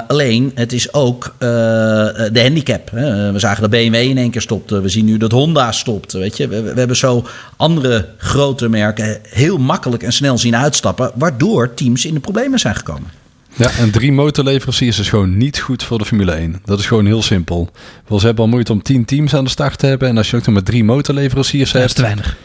[0.08, 2.90] Alleen, het is ook de handicap.
[2.90, 3.32] Hè.
[3.32, 4.80] We zagen dat BMW in één keer stopte.
[4.80, 6.12] We zien nu dat Honda stopt.
[6.12, 6.48] Weet je?
[6.48, 7.26] We, we hebben zo
[7.56, 11.10] andere grote merken heel makkelijk en snel zien uitstappen.
[11.14, 13.10] Waardoor teams in de problemen zijn gekomen.
[13.56, 16.60] Ja, en drie motorleveranciers is gewoon niet goed voor de Formule 1.
[16.64, 17.70] Dat is gewoon heel simpel.
[18.18, 20.08] Ze hebben al moeite om tien teams aan de start te hebben.
[20.08, 21.94] En als je ook nog maar drie motorleveranciers Dat is hebt...
[21.94, 22.36] te weinig.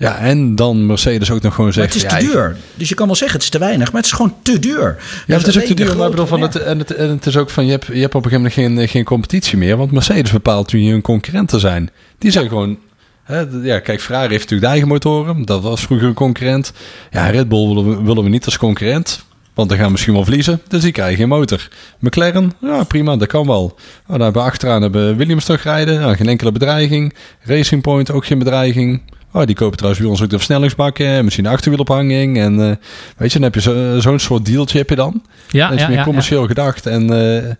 [0.00, 1.94] Ja, en dan Mercedes ook nog gewoon Maar zegt...
[1.94, 2.56] het is te duur.
[2.74, 4.96] Dus je kan wel zeggen het is te weinig, maar het is gewoon te duur.
[5.26, 7.26] Ja, het is ook te duur, maar ik bedoel van het, en, het, en het
[7.26, 9.76] is ook van, je hebt, je hebt op een gegeven moment geen, geen competitie meer,
[9.76, 11.90] want Mercedes bepaalt wie hun concurrenten zijn.
[12.18, 12.78] Die zijn gewoon,
[13.22, 16.72] hè, ja, kijk, Ferrari heeft natuurlijk de eigen motoren, dat was vroeger een concurrent.
[17.10, 19.24] Ja, Red Bull willen we, willen we niet als concurrent,
[19.54, 21.68] want dan gaan we misschien wel verliezen, dus die krijgen geen motor.
[21.98, 23.62] McLaren, ja prima, dat kan wel.
[23.62, 23.76] Oh,
[24.06, 27.14] daar hebben we achteraan hebben Williams toch rijden, ja, geen enkele bedreiging.
[27.42, 29.02] Racing Point ook geen bedreiging.
[29.32, 32.38] Oh, die kopen trouwens bij ons ook de versnellingsbakken, misschien de achterwielophanging.
[32.38, 32.76] En eh,
[33.16, 35.22] weet je, dan heb je zo- zo'n soort dealtje heb je dan.
[35.48, 36.06] Ja, dat is ja, meer ja, ja.
[36.06, 36.86] commercieel gedacht.
[36.86, 37.50] En eh,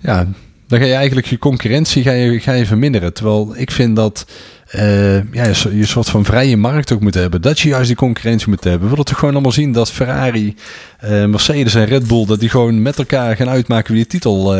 [0.00, 0.26] ja,
[0.66, 3.12] dan ga je eigenlijk je concurrentie ga je, ga je verminderen.
[3.12, 4.26] Terwijl ik vind dat
[4.72, 7.42] eh, ja, je, je een soort van vrije markt ook moet hebben.
[7.42, 8.82] Dat je juist die concurrentie moet hebben.
[8.82, 10.56] We willen toch gewoon allemaal zien dat Ferrari,
[10.98, 12.26] eh, Mercedes en Red Bull...
[12.26, 14.52] dat die gewoon met elkaar gaan uitmaken wie de titel...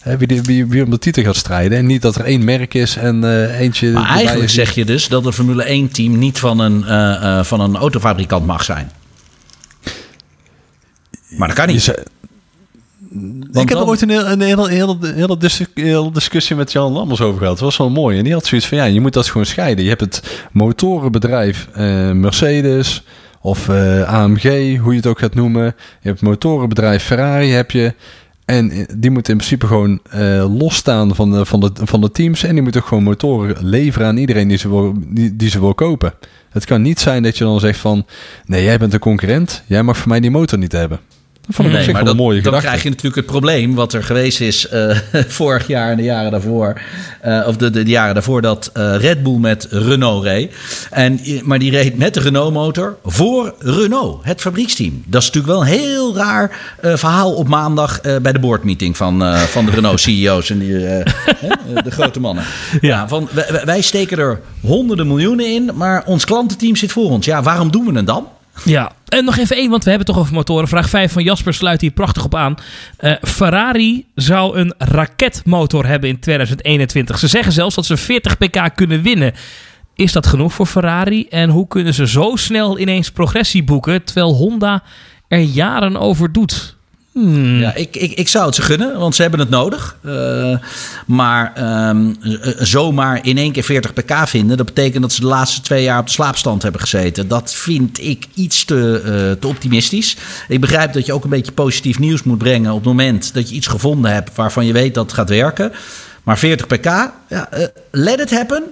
[0.00, 1.78] hè, wie, die, wie, wie om de titel gaat strijden.
[1.78, 3.90] En niet dat er één merk is en eentje...
[3.90, 6.84] Maar eigenlijk zeg je dus dat een Formule 1-team niet van een,
[7.44, 8.90] van een autofabrikant mag zijn.
[11.28, 11.94] Maar dat kan niet.
[13.52, 16.92] Ik heb er ooit een, heel- een hele, hele, hele, dis- hele discussie met Jan
[16.92, 17.54] Lammers over gehad.
[17.54, 18.18] Dat was wel mooi.
[18.18, 19.82] En die had zoiets van, ja, je moet dat gewoon scheiden.
[19.84, 23.04] Je hebt het motorenbedrijf eh, Mercedes
[23.40, 25.64] of eh, AMG, hoe je het ook gaat noemen.
[25.64, 25.72] Je
[26.08, 27.94] hebt het motorenbedrijf Ferrari, heb je.
[28.44, 32.10] En eh, die moeten in principe gewoon eh, losstaan van de, van, de, van de
[32.10, 32.42] teams.
[32.42, 35.60] En die moeten ook gewoon motoren leveren aan iedereen die ze, wil, die, die ze
[35.60, 36.12] wil kopen.
[36.50, 38.06] Het kan niet zijn dat je dan zegt van...
[38.46, 39.62] Nee, jij bent een concurrent.
[39.66, 40.98] Jij mag voor mij die motor niet hebben.
[41.46, 42.66] Dat vond ik op Nee, zich maar een dat- mooie dan gedachte.
[42.66, 44.96] krijg je natuurlijk het probleem wat er geweest is eh,
[45.28, 46.80] vorig jaar en de jaren daarvoor.
[47.20, 50.54] eh, of de, de, de jaren daarvoor dat eh, Red Bull met Renault reed.
[50.90, 55.02] En, maar die reed met de Renault-motor voor Renault, het fabrieksteam.
[55.06, 56.50] Dat is natuurlijk wel een heel raar
[56.82, 62.44] verhaal op maandag bij de boardmeeting van, van de Renault-CEO's en die, de grote mannen.
[62.80, 63.08] Ja.
[63.08, 67.26] van, wij, wij- wij steken er honderden miljoenen in, maar ons klantenteam zit voor ons.
[67.26, 68.26] Ja, waarom doen we het dan?
[68.64, 70.68] Ja, en nog even één, want we hebben toch over motoren.
[70.68, 72.54] Vraag 5 van Jasper sluit hier prachtig op aan.
[72.96, 77.18] Eh, Ferrari zou een raketmotor hebben in 2021.
[77.18, 79.34] Ze zeggen zelfs dat ze 40 pk kunnen winnen.
[79.94, 81.26] Is dat genoeg voor Ferrari?
[81.28, 84.82] En hoe kunnen ze zo snel ineens progressie boeken, terwijl Honda
[85.28, 86.73] er jaren over doet?
[87.14, 87.60] Hmm.
[87.60, 89.96] Ja, ik, ik, ik zou het ze gunnen, want ze hebben het nodig.
[90.04, 90.56] Eh,
[91.06, 95.26] maar ehm, z- zomaar in één keer 40 pk vinden, dat betekent dat ze de
[95.26, 97.28] laatste twee jaar op de slaapstand hebben gezeten.
[97.28, 100.16] Dat vind ik iets te, eh, te optimistisch.
[100.48, 103.48] Ik begrijp dat je ook een beetje positief nieuws moet brengen op het moment dat
[103.48, 105.72] je iets gevonden hebt waarvan je weet dat het gaat werken.
[106.22, 106.84] Maar 40 pk,
[107.28, 108.62] ja, eh, let it happen.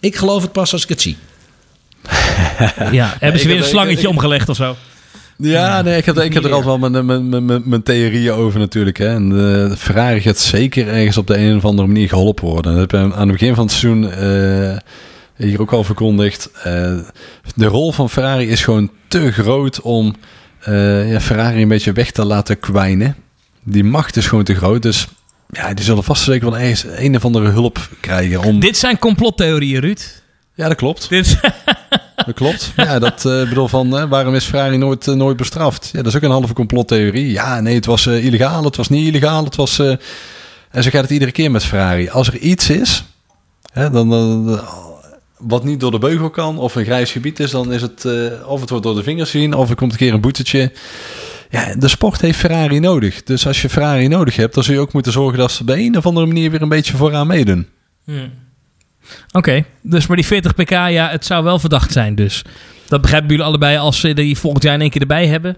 [0.00, 1.16] Ik geloof het pas als ik het zie.
[2.90, 4.76] Ja, hebben ze weer een slangetje omgelegd of zo?
[5.36, 8.98] Ja, nee, ik heb, ik heb er altijd wel mijn, mijn, mijn, theorieën over natuurlijk.
[8.98, 9.08] Hè.
[9.08, 9.32] En
[9.70, 12.76] eh, Ferrari gaat zeker ergens op de een of andere manier geholpen worden.
[12.76, 14.78] Dat heb ik aan het begin van het seizoen eh,
[15.36, 16.50] hier ook al verkondigd.
[16.62, 16.98] Eh,
[17.54, 20.14] de rol van Ferrari is gewoon te groot om
[20.60, 23.16] eh, ja, Ferrari een beetje weg te laten kwijnen.
[23.62, 24.82] Die macht is gewoon te groot.
[24.82, 25.06] Dus
[25.48, 28.42] ja, die zullen vast zeker wel ergens een of andere hulp krijgen.
[28.42, 28.60] Om...
[28.60, 30.22] Dit zijn complottheorieën, Ruud.
[30.54, 31.08] Ja, dat klopt.
[31.08, 31.40] Dit,
[32.26, 32.72] Dat klopt.
[32.76, 35.90] Ja, dat eh, bedoel van eh, waarom is Ferrari nooit, eh, nooit bestraft?
[35.92, 37.30] Ja, dat is ook een halve complottheorie.
[37.30, 39.78] Ja, nee, het was illegaal, het was niet illegaal, het was.
[39.78, 42.08] En zo gaat het iedere keer met Ferrari.
[42.08, 43.04] Als er iets is,
[43.72, 44.60] hè, dan,
[45.38, 48.06] wat niet door de beugel kan, of een grijs gebied is, dan is het
[48.46, 50.72] of het wordt door de vingers gezien, of er komt een keer een boetetje.
[51.50, 53.22] Ja, de sport heeft Ferrari nodig.
[53.22, 55.66] Dus als je Ferrari nodig hebt, dan zul je ook moeten zorgen dat ze op
[55.66, 57.66] de een of andere manier weer een beetje vooraan meedoen.
[59.32, 62.42] Oké, dus maar die 40 pk, ja, het zou wel verdacht zijn dus.
[62.88, 65.56] Dat begrijpen jullie allebei als ze die volgend jaar in één keer erbij hebben.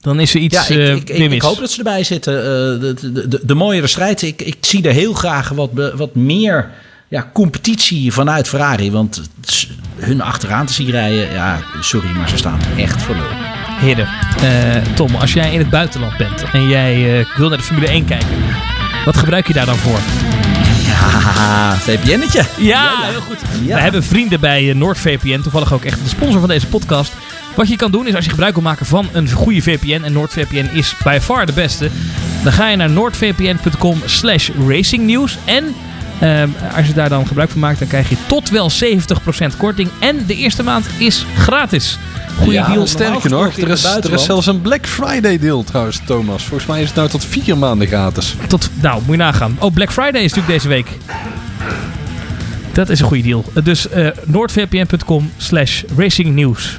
[0.00, 2.36] Dan is er iets Ja, eh ik, ik, ik, hoop dat ze erbij zitten.
[2.36, 2.42] Eh,
[2.80, 4.22] de, de, de, de mooiere strijd.
[4.22, 6.70] Ik, ik zie er heel graag wat, wat meer
[7.08, 8.90] ja, competitie vanuit Ferrari.
[8.90, 9.22] Want
[9.96, 13.24] hun achteraan te zien rijden, ja, sorry, maar ze staan echt voor lul.
[13.80, 14.08] Heren,
[14.42, 17.88] eh, Tom, als jij in het buitenland bent en jij eh, wil naar de Formule
[17.88, 18.28] 1 kijken,
[19.04, 20.29] wat gebruik je daar dan voor?
[20.90, 22.42] Ja, VPN'tje.
[22.58, 23.38] Ja, heel goed.
[23.62, 23.74] Ja.
[23.74, 27.12] We hebben vrienden bij eh, NoordVPN, toevallig ook echt de sponsor van deze podcast.
[27.56, 30.12] Wat je kan doen is als je gebruik wil maken van een goede VPN, en
[30.12, 31.90] NoordVPN is by far de beste,
[32.42, 35.38] dan ga je naar noordvpn.com slash racingnieuws.
[35.44, 35.74] En
[36.20, 39.88] ehm, als je daar dan gebruik van maakt, dan krijg je tot wel 70% korting.
[40.00, 41.98] En de eerste maand is gratis.
[42.40, 42.86] Goeie Ja, deal.
[42.86, 46.44] Sterker nog, er is, er is zelfs een Black Friday deal trouwens, Thomas.
[46.44, 48.34] Volgens mij is het nou tot vier maanden gratis.
[48.46, 49.56] Tot, nou, moet je nagaan.
[49.58, 50.88] Oh, Black Friday is natuurlijk deze week.
[52.72, 53.44] Dat is een goede deal.
[53.64, 56.78] Dus eh noordvpn.com slash racingnieuws.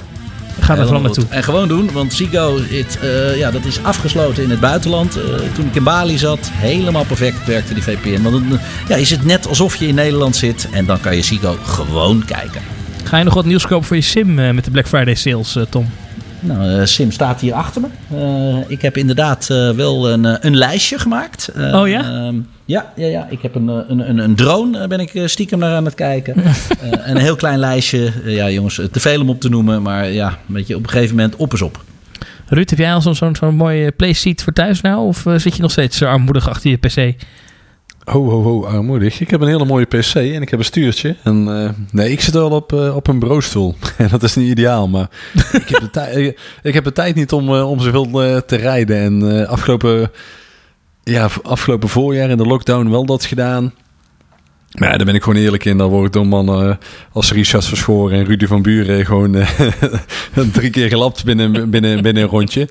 [0.59, 1.25] Ga daar vooral Helemaal naartoe.
[1.37, 5.15] En gewoon doen, want Zigo, het, eh, ja, dat is afgesloten in het buitenland.
[5.15, 8.21] Eh, toen ik in Bali zat, helemaal perfect werkte die VPN.
[8.21, 11.21] Want dan ja, is het net alsof je in Nederland zit en dan kan je
[11.21, 12.61] Zigo gewoon kijken.
[13.03, 15.55] Ga je nog wat nieuws kopen voor je sim eh, met de Black Friday sales,
[15.55, 15.89] eh, Tom?
[16.39, 18.63] Nou, eh, Sim staat hier achter me.
[18.67, 21.51] Ik heb inderdaad wel een, een lijstje gemaakt.
[21.73, 22.03] Oh ja?
[22.03, 22.35] ehm,
[22.65, 25.95] ja, ja, ja, ik heb een, een, een, drone, ben ik stiekem naar aan het
[25.95, 26.35] kijken.
[26.81, 28.11] Een heel klein lijstje.
[28.25, 29.81] Ja, jongens, te veel om op te noemen.
[29.81, 31.83] Maar ja, weet je, op een gegeven moment op is op.
[32.47, 35.07] Ruud, heb jij al zo'n zo'n zo'n mooie playseat voor thuis nou?
[35.07, 37.23] Of zit je nog steeds zo armoedig achter je pc?
[38.03, 39.19] Ho, ho, ho, armoedig.
[39.19, 41.15] Ik heb een hele mooie PC en ik heb een stuurtje.
[41.23, 43.75] Eh, nee, ik zit wel op, eh, op een bureaustoel.
[43.97, 47.31] En dat is niet ideaal, maar ik, heb de tijd, ik, heb de tijd niet
[47.31, 48.97] om, eh, om zoveel te rijden.
[48.97, 50.11] En afgelopen,
[51.03, 53.73] ja, afgelopen voorjaar in de lockdown wel dat gedaan.
[54.71, 55.77] Maar ja, daar ben ik gewoon eerlijk in.
[55.77, 56.79] Dan word ik door mannen
[57.11, 59.35] als Richard Verschoren en Rudy van Buren gewoon
[60.53, 62.69] drie keer gelapt binnen, binnen, binnen een rondje.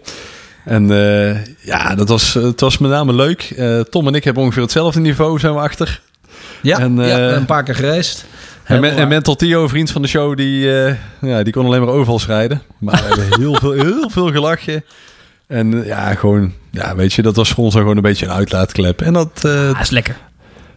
[0.65, 3.43] En eh, ja, dat was, het was met name leuk.
[3.43, 6.01] Eh, Tom en ik hebben ongeveer hetzelfde niveau, zijn we achter.
[6.63, 8.25] Ja, En, ja eh, een paar keer gereisd.
[8.65, 9.09] En, men.
[9.09, 10.67] Mental Tio, vriend van de show, die,
[11.21, 12.63] ja, die kon alleen maar ovals rijden.
[12.79, 14.85] Maar we hebben heel veel, heel veel gelachen.
[15.47, 19.01] En ja, gewoon, ja, weet je, dat was voor ons gewoon een beetje een uitlaatklep.
[19.01, 20.17] En dat, Ah, is lekker.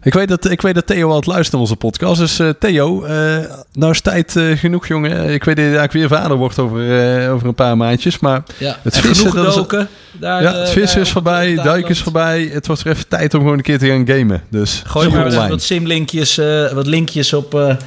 [0.04, 2.20] Ik, weet dat, ik weet dat Theo al het luistert naar onze podcast.
[2.20, 3.38] Dus eh, Theo, eh,
[3.74, 5.12] nou is tijd eh, genoeg, jongen.
[5.34, 8.20] Ik weet dat je eigenlijk weer vader wordt over, eh, over een paar maandjes.
[8.20, 9.86] Maar Ja, Het en vissen, genoeg is-.
[10.12, 12.50] Daar, ja, eh, het vissen is voorbij, het duiken is voorbij.
[12.54, 14.44] Het wordt er even tijd om gewoon een keer te gaan gamen.
[14.50, 15.50] Dus Gooi maar online.
[15.50, 17.78] wat simlinkjes, eh wat linkjes op,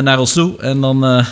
[0.00, 0.58] naar ons toe.
[0.60, 1.26] En dan, eh,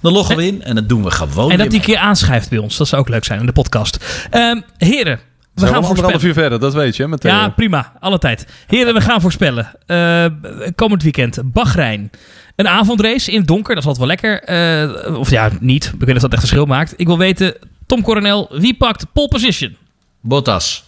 [0.00, 0.62] dan loggen we in.
[0.62, 2.76] En dat doen we gewoon En dat die een keer aanschrijft bij ons.
[2.76, 4.04] Dat zou ook leuk zijn in de podcast.
[4.30, 5.20] Ehm, heren,
[5.64, 6.26] we gaan gaan anderhalf voorspellen.
[6.26, 7.22] uur verder, dat weet je, met.
[7.22, 7.92] Ja, prima.
[8.00, 8.46] Alle tijd.
[8.66, 9.70] Heren, we gaan voorspellen.
[9.86, 10.26] Eh,
[10.74, 12.10] komend weekend, Bahrein.
[12.56, 14.42] Een avondrace in het donker, dat is altijd wel lekker.
[14.42, 15.84] Eh, of ja, niet.
[15.84, 16.94] Ik weet niet of dat echt verschil maakt.
[16.96, 17.54] Ik wil weten,
[17.86, 19.76] Tom Coronel, wie pakt pole position?
[20.20, 20.84] Bottas.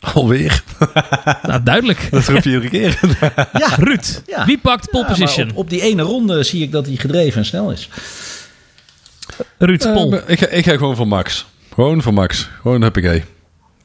[0.00, 0.62] Alweer.
[1.42, 2.08] Nou, duidelijk.
[2.10, 2.98] Dat roep je iedere keer.
[3.62, 4.44] Ja, Ruud, Ja.
[4.44, 5.50] wie pakt pole Ja, position?
[5.50, 7.88] op, op die ene ronde zie ik dat hij gedreven en snel is.
[9.58, 11.46] Ruud, Eh, ik, ik ga gewoon voor Max.
[11.76, 12.48] Gewoon voor Max.
[12.62, 13.24] Gewoon huppakee.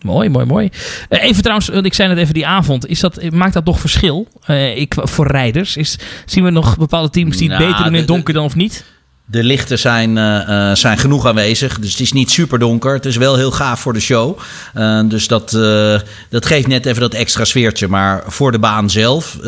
[0.02, 0.70] Mooi, mooi, mooi.
[1.10, 2.88] Eh, even trouwens, ik zei net even die avond.
[2.88, 5.78] Is dat, maakt dat nog verschil Eh, ik, voor rijders?
[5.78, 8.44] Is, zien we nog bepaalde teams die het Nou, beter doen in het donker dan
[8.44, 8.86] of niet?
[9.26, 11.80] De lichten zijn, eh, eh, zijn genoeg aanwezig.
[11.80, 12.94] Dus het is niet super donker.
[12.94, 14.40] Het is wel heel gaaf voor de show.
[15.08, 17.88] Dus dat, eh, dat geeft net even dat extra sfeertje.
[17.88, 19.44] Maar voor de baan zelf, eh,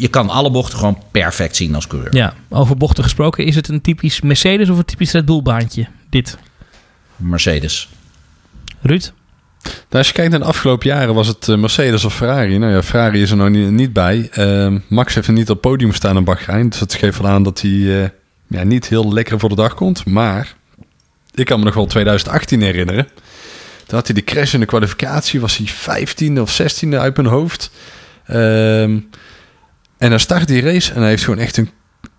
[0.00, 2.16] je kan alle bochten gewoon perfect zien als coureur.
[2.16, 3.44] Ja, over bochten gesproken.
[3.44, 5.86] Is het een typisch Mercedes of een typisch Red Bull baantje?
[6.10, 6.36] Dit.
[7.16, 7.88] Mercedes.
[8.80, 9.12] Ruud?
[9.64, 12.58] Nou, als je kijkt naar de afgelopen jaren was het eh, Mercedes of Ferrari.
[12.58, 14.28] Nou ja, Ferrari is er nog niet, niet bij.
[14.32, 16.68] Ehm, Max heeft er niet op het podium staan in Bahrein.
[16.68, 18.08] Dus dat geeft wel aan dat hij eh,
[18.46, 20.06] ja, niet heel lekker voor de dag komt.
[20.06, 20.54] Maar
[21.34, 23.08] ik kan me nog wel 2018 herinneren.
[23.86, 25.40] Toen had hij de crash in de kwalificatie.
[25.40, 27.70] Was hij 15e of 16e uit mijn hoofd.
[28.26, 28.98] Ehm,
[29.98, 31.70] en dan start die race en hij heeft gewoon echt een,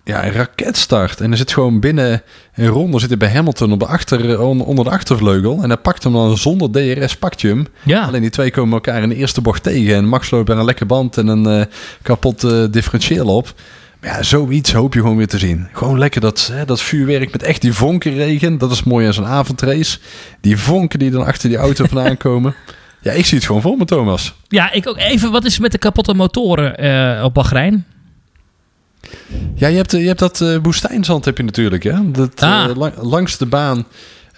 [0.06, 1.22] ja, een raketstart.
[1.22, 2.24] En er zit gewoon binnen
[2.56, 5.62] een ronde zit hij bij Hamilton op de achter, onder, de achtervleugel.
[5.62, 7.68] En hij pakt hem dan zonder DRS, pakt je hem.
[7.84, 8.04] Ja.
[8.06, 9.96] Alleen die twee komen elkaar in de eerste bocht tegen.
[9.96, 11.66] En Max loopt bij een lekke band en een eh,
[12.02, 13.54] kapot eh, differentieel op.
[14.02, 15.68] Maar ja, zoiets hoop je gewoon weer te zien.
[15.72, 18.58] Gewoon lekker dat, hè, dat vuurwerk met echt die vonkenregen.
[18.58, 20.00] Dat is mooi aan zo'n avondrace.
[20.42, 22.56] Die vonken die dan achter die auto vandaan komen.
[23.02, 24.36] Ja, ik zie het gewoon voor me, Thomas.
[24.48, 24.98] Ja, ik ook.
[24.98, 27.86] Even, wat is met de kapotte motoren eh, op Bahrein?
[29.56, 31.84] Ja, je hebt, je hebt dat eh woestijnzand heb je natuurlijk.
[31.84, 32.12] Hè?
[32.12, 32.76] Dat, eh, Ah.
[32.78, 33.84] lang- langs de baan eh,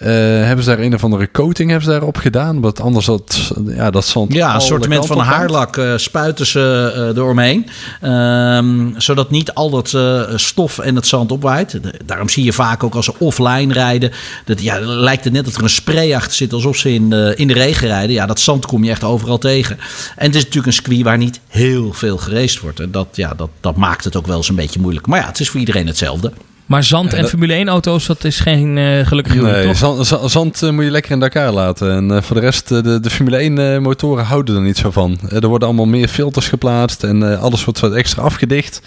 [0.06, 2.60] hebben ze daar een of andere coating hebben ze daarop gedaan.
[2.60, 4.32] Want anders dat, ja, dat zand...
[4.32, 7.66] Ja, een assortiment van haarlak eh, spuiten ze eh, eromheen.
[8.00, 11.80] Ehm, zodat niet al dat eh, stof en het zand opwaait.
[12.04, 14.12] Daarom zie je vaak ook als ze offline rijden.
[14.44, 17.32] Dat, ja, lijkt het net dat er een spray achter zit alsof ze in de,
[17.36, 18.14] in de regen rijden.
[18.14, 19.78] Ja, dat zand kom je echt overal tegen.
[20.16, 22.80] En het is natuurlijk een circuit waar niet heel veel geraced wordt.
[22.80, 25.06] En dat, ja, dat, dat maakt het ook wel eens een beetje moeilijk.
[25.06, 26.32] Maar ja, het is voor iedereen hetzelfde.
[26.68, 29.76] Maar zand en dat- Formule 1 auto's, dat is geen eh gelukkig huwelijk, Nee, toch?
[29.76, 31.90] zand, zand, zand, eh, moet je lekker in elkaar laten.
[31.92, 34.90] En eh, voor de rest, de, de Formule 1 eh, motoren houden er niet zo
[34.90, 35.18] van.
[35.30, 38.82] Er worden allemaal meer filters geplaatst en alles wordt wat extra afgedicht.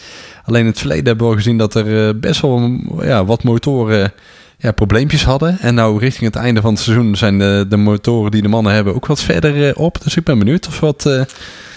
[0.46, 2.72] Alleen in het verleden hebben we al gezien dat er best wel
[3.02, 4.14] ja, wat motoren
[4.62, 5.60] ja, probleempjes hadden.
[5.60, 8.74] En nou richting het einde van het seizoen zijn de, de motoren die de mannen
[8.74, 10.04] hebben ook wat verder eh, op.
[10.04, 11.22] Dus ik ben benieuwd of wat, eh,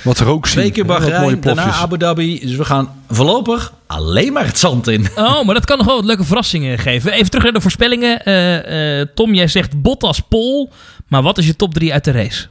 [0.03, 0.57] wat rook zien.
[0.57, 1.73] Twee keer Bahrein, daarna.
[1.73, 2.41] Abu Dhabi.
[2.41, 5.07] Dus we gaan voorlopig alleen maar het zand in.
[5.17, 7.13] Oh, maar dat kan nog wel wat leuke verrassingen geven.
[7.13, 8.25] Even terug naar de voorspellingen.
[8.25, 10.71] Eh, eh, Tom, jij zegt Bottas Pol.
[11.09, 12.47] Maar wat is je top 3 uit de race?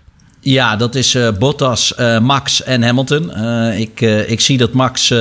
[0.45, 3.31] Ja, dat is uh, Bottas, uh, Max en Hamilton.
[3.37, 5.11] Uh, ik, ik zie dat Max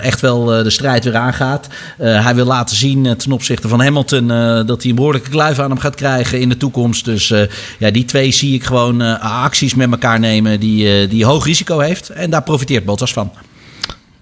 [0.00, 1.68] echt wel de strijd weer aangaat.
[1.98, 4.26] hij wil laten zien ten opzichte van Hamilton
[4.66, 7.04] dat hij een behoorlijke kluif aan hem gaat krijgen in de toekomst.
[7.04, 7.32] Dus
[7.78, 12.08] ja, die twee zie ik gewoon acties met elkaar nemen die, die hoog risico heeft.
[12.08, 13.32] En daar profiteert Bottas van.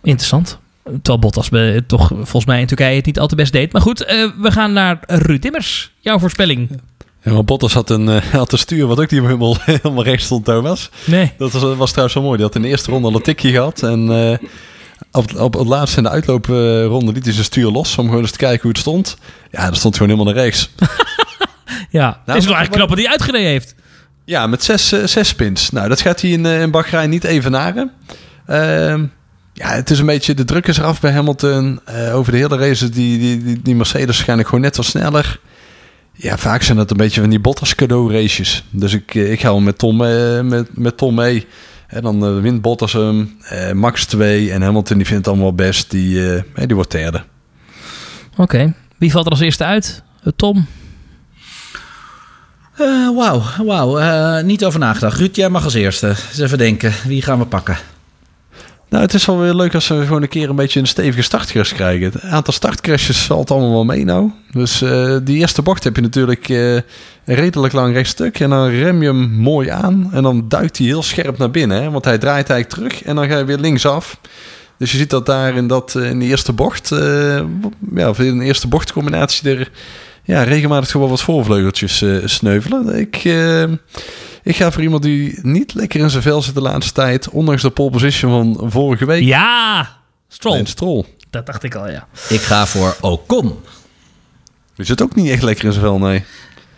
[0.03, 0.59] Interessant.
[0.83, 1.51] Terwijl Bottas
[1.87, 3.73] toch volgens mij in Turkije het niet al te best deed.
[3.73, 3.99] Maar goed,
[4.41, 5.93] we gaan naar Ruud Immers.
[6.01, 6.81] Jouw voorspelling.
[7.23, 10.23] Ja, maar Bottas had een, uh, had een stuur wat ook niet helemaal, helemaal recht
[10.23, 10.91] stond, Thomas.
[11.05, 11.33] Nee.
[11.39, 12.37] Dat was, was trouwens wel mooi.
[12.37, 13.83] Die had in de eerste ronde al een tikje gehad.
[13.83, 14.37] En uh,
[15.13, 17.99] op, op het laatste in de uitloopronde liet hij zijn stuur los.
[17.99, 19.17] Om gewoon eens te kijken hoe het stond.
[19.51, 20.71] Ja, dat stond gewoon helemaal naar rechts.
[21.91, 23.75] ja, nou, is wel eigenlijk knap wat hij uitgereden heeft.
[24.25, 25.71] Ja, met zes, uh, zes spins.
[25.71, 27.93] Nou, dat gaat hij in, in Bahrein niet evenaren.
[28.51, 28.57] Uh,
[29.53, 31.81] ja, het is een beetje, de druk is eraf bij Hamilton.
[32.13, 35.41] over de hele race, die, die, die, die Mercedes waarschijnlijk gewoon net wat sneller.
[36.21, 38.65] Ja, vaak zijn dat een beetje van die Bottas cadeau races.
[38.71, 41.47] Dus ik, eh, ik ga wel met Tom, uh, met, met Tom mee.
[41.87, 45.55] En dan uh, wint Bottas hem, uh, Max 2 en Hamilton die vindt het allemaal
[45.55, 45.91] best.
[45.91, 47.23] Die, die wordt derde.
[48.31, 48.75] Oké, okay.
[48.97, 50.03] wie valt er als eerste uit?
[50.37, 50.67] Tom?
[53.15, 54.43] Wauw, wauw.
[54.43, 55.19] niet over nagedacht.
[55.19, 56.07] Ruud, jij mag als eerste.
[56.09, 56.93] Eens even denken.
[57.05, 57.77] Wie gaan we pakken?
[58.89, 61.23] Nou, het is wel weer leuk als we gewoon een keer een beetje een stevige
[61.23, 62.13] startcrash krijgen.
[62.13, 64.31] Het aantal startcrashes valt allemaal wel mee nou.
[64.51, 66.83] Dus uh, die eerste bocht heb je natuurlijk een
[67.25, 68.41] redelijk lang rechtstuk.
[68.41, 70.09] En dan rem je hem mooi aan.
[70.13, 71.83] En dan duikt hij heel scherp naar binnen.
[71.83, 71.91] Hè?
[71.91, 74.21] Want hij draait eigenlijk terug en dan ga je weer linksaf.
[74.79, 76.89] Dus je ziet dat daar in, dat, uh, in de eerste bocht,
[77.95, 79.71] ja, of in de eerste bochtcombinatie er
[80.23, 82.99] ja, regelmatig gewoon wat voorvleugeltjes sneuvelen.
[82.99, 83.23] Ik
[84.49, 87.29] ik ga voor iemand die niet lekker in zijn vel zit de laatste tijd.
[87.29, 89.23] Ondanks de pole position van vorige week.
[89.23, 89.89] Ja,
[90.29, 90.65] Stroll.
[90.65, 91.05] Stroll.
[91.31, 92.07] Dat dacht ik al, ja.
[92.29, 93.55] Ik ga voor Ocon.
[94.75, 96.25] Die zit ook niet echt lekker in zijn vel, nee.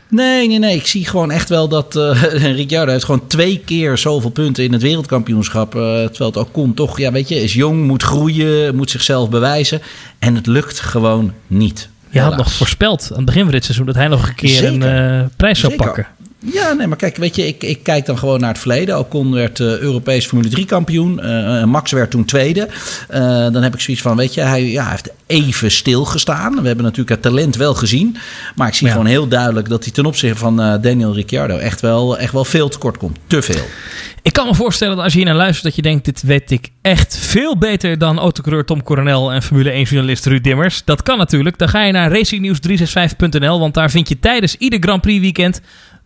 [0.09, 0.77] Nee, nee, nee.
[0.77, 2.23] Ik zie gewoon echt wel dat uh,
[2.57, 5.75] Ricciardo heeft gewoon twee keer zoveel punten in het wereldkampioenschap.
[5.75, 9.83] Uh, terwijl het Ocon toch, ja, weet je, is jong, moet groeien, moet zichzelf bewijzen.
[10.18, 11.89] En het lukt gewoon niet.
[12.09, 14.49] Je had nog voorspeld aan het begin van dit seizoen dat hij nog een keer
[14.49, 14.83] Zeker.
[14.83, 15.87] een uh, prijs zou Zeker.
[15.87, 16.07] pakken.
[16.45, 18.99] Ja, nee, maar kijk, weet je, ik, ik kijk dan gewoon naar het verleden.
[18.99, 21.20] Ocon werd uh, Europees Formule 3 kampioen.
[21.22, 22.68] Uh, Max werd toen tweede.
[23.11, 23.18] Uh,
[23.53, 26.61] dan heb ik zoiets van, weet je, hij, ja, hij heeft even stilgestaan.
[26.61, 28.16] We hebben natuurlijk het talent wel gezien.
[28.57, 28.93] Maar ik zie ja.
[28.93, 32.68] gewoon heel duidelijk dat hij ten opzichte van Daniel Ricciardo echt wel, echt wel veel
[32.68, 33.18] tekort komt.
[33.26, 33.64] Te veel.
[34.22, 36.51] Ik kan me voorstellen dat als je hier naar luistert, dat je denkt: dit weet
[36.51, 40.82] ik echt veel beter dan autocoureur Tom Coronel en Formule 1-journalist Ruud Dimmers.
[40.84, 41.59] Dat kan natuurlijk.
[41.59, 45.61] Dan ga je naar racingnews365.nl, want daar vind je tijdens ieder Grand Prix weekend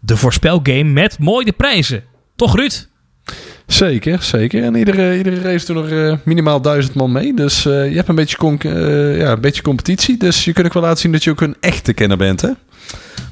[0.04, 2.02] de voorspelgame met mooie prijzen.
[2.36, 2.86] Toch, Ruud?
[3.66, 4.62] Zeker, zeker.
[4.62, 7.34] En iedere, iedere race doen er uh, minimaal duizend man mee.
[7.34, 10.16] Dus uh, je hebt een beetje, uh, ja, een beetje competitie.
[10.16, 12.50] Dus je kunt ook wel laten zien dat je ook een echte kenner bent, hè?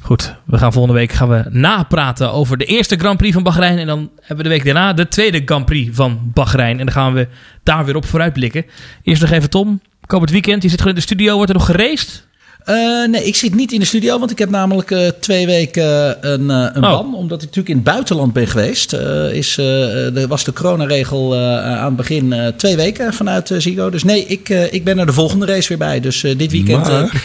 [0.01, 3.79] Goed, we gaan volgende week gaan we napraten over de eerste Grand Prix van Bahrein.
[3.79, 6.79] En dan hebben we de week daarna de tweede Grand Prix van Bahrein.
[6.79, 7.29] En dan gaan we
[7.63, 8.65] daar weer op vooruit blikken.
[9.03, 9.81] Eerst nog even Tom.
[10.07, 11.35] Komend weekend, je zit gewoon in de studio.
[11.35, 12.27] Wordt er nog geraced?
[12.67, 16.17] Uh, nee, ik zit niet in de studio, want ik heb namelijk uh, twee weken
[16.33, 16.91] een, uh, een oh.
[16.91, 17.15] ban.
[17.15, 18.93] Omdat ik natuurlijk in het buitenland ben geweest.
[19.33, 23.91] is, er was de coronaregel aan het begin twee weken vanuit Zigo.
[23.91, 26.01] Dus nee, ik, ik ben er de volgende race weer bij.
[26.01, 27.25] Dus dit weekend maar...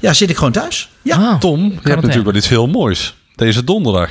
[0.00, 0.88] ja, zit ik gewoon thuis.
[1.02, 1.16] Ja.
[1.16, 3.14] Ah, Tom, je hebt natuurlijk wel iets heel moois.
[3.34, 4.10] Deze donderdag.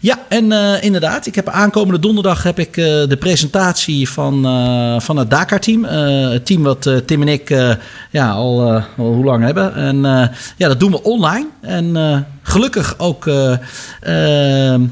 [0.00, 5.00] Ja, en uh, inderdaad, ik heb aankomende donderdag heb ik uh, de presentatie van, uh,
[5.00, 5.84] van het Dakar-team.
[5.84, 7.48] het team wat Tim en ik
[8.10, 9.74] ja, al, al, hoe lang hebben.
[9.74, 9.96] En
[10.56, 11.46] ja, dat doen we online.
[11.60, 13.24] En gelukkig ook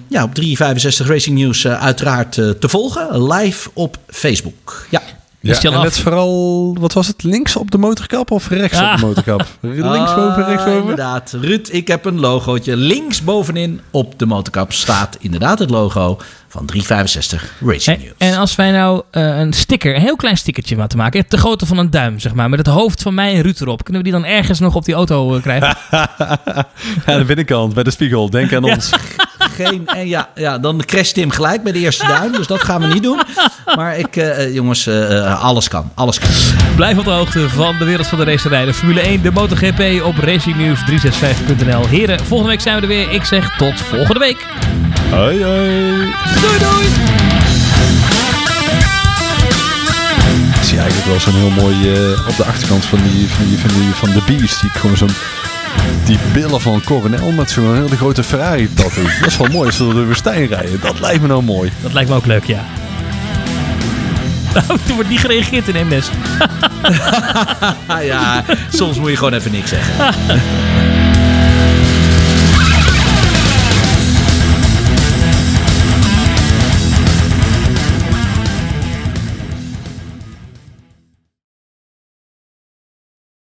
[0.08, 3.32] ja, op 365 Racing News uiteraard te volgen.
[3.32, 4.86] Live op Facebook.
[4.90, 5.00] Ja.
[5.42, 8.90] Ja, en net vooral, wat was het, links op de motorkap of rechts op de
[8.90, 9.00] ah.
[9.00, 9.46] motorkap?
[9.60, 10.80] Links boven, rechts boven?
[10.80, 11.36] inderdaad.
[11.40, 12.76] Ruud, ik heb een logootje.
[12.76, 16.18] Links bovenin op de motorkap staat inderdaad het logo
[16.48, 18.12] van 365 Racing News.
[18.18, 21.66] En, als wij nou uh, een sticker, een heel klein stickertje laten maken, de grootte
[21.66, 24.10] van een duim, zeg maar, met het hoofd van mij en Ruud erop, kunnen we
[24.10, 25.76] die dan ergens nog op die auto uh, krijgen?
[27.06, 28.30] ja, de binnenkant, bij de spiegel.
[28.30, 28.90] Denk aan ons.
[29.66, 32.80] Geen, en ja, ja, dan crasht Tim gelijk bij de eerste duim, dus dat gaan
[32.80, 33.20] we niet doen.
[33.76, 34.88] Maar ik, uh, jongens,
[35.40, 36.28] alles kan, alles kan.
[36.76, 38.74] Blijf op de hoogte van de wereld van de racerijden.
[38.74, 41.86] Formule 1, de MotoGP op racingnews365.nl.
[41.86, 43.10] Heren, volgende week zijn we er weer.
[43.10, 44.46] Ik zeg tot volgende week.
[45.10, 45.68] Hoi hoi.
[46.40, 46.86] Doei doei.
[50.54, 53.58] Ik zie eigenlijk wel zo'n heel mooi uh, op de achterkant van die, van die,
[53.58, 54.60] van die, van de Beast.
[54.60, 55.14] Die gewoon zo'n
[56.04, 59.02] die billen van Coronel met zo'n hele grote Ferrari tattoo.
[59.20, 60.80] Dat is wel mooi als ze door de woestijn rijden.
[60.80, 61.72] Dat lijkt me nou mooi.
[61.82, 62.64] Dat lijkt me ook leuk, ja.
[64.54, 66.10] Nou, toen wordt niet gereageerd in MS.
[68.12, 70.14] ja, soms moet je gewoon even niks zeggen.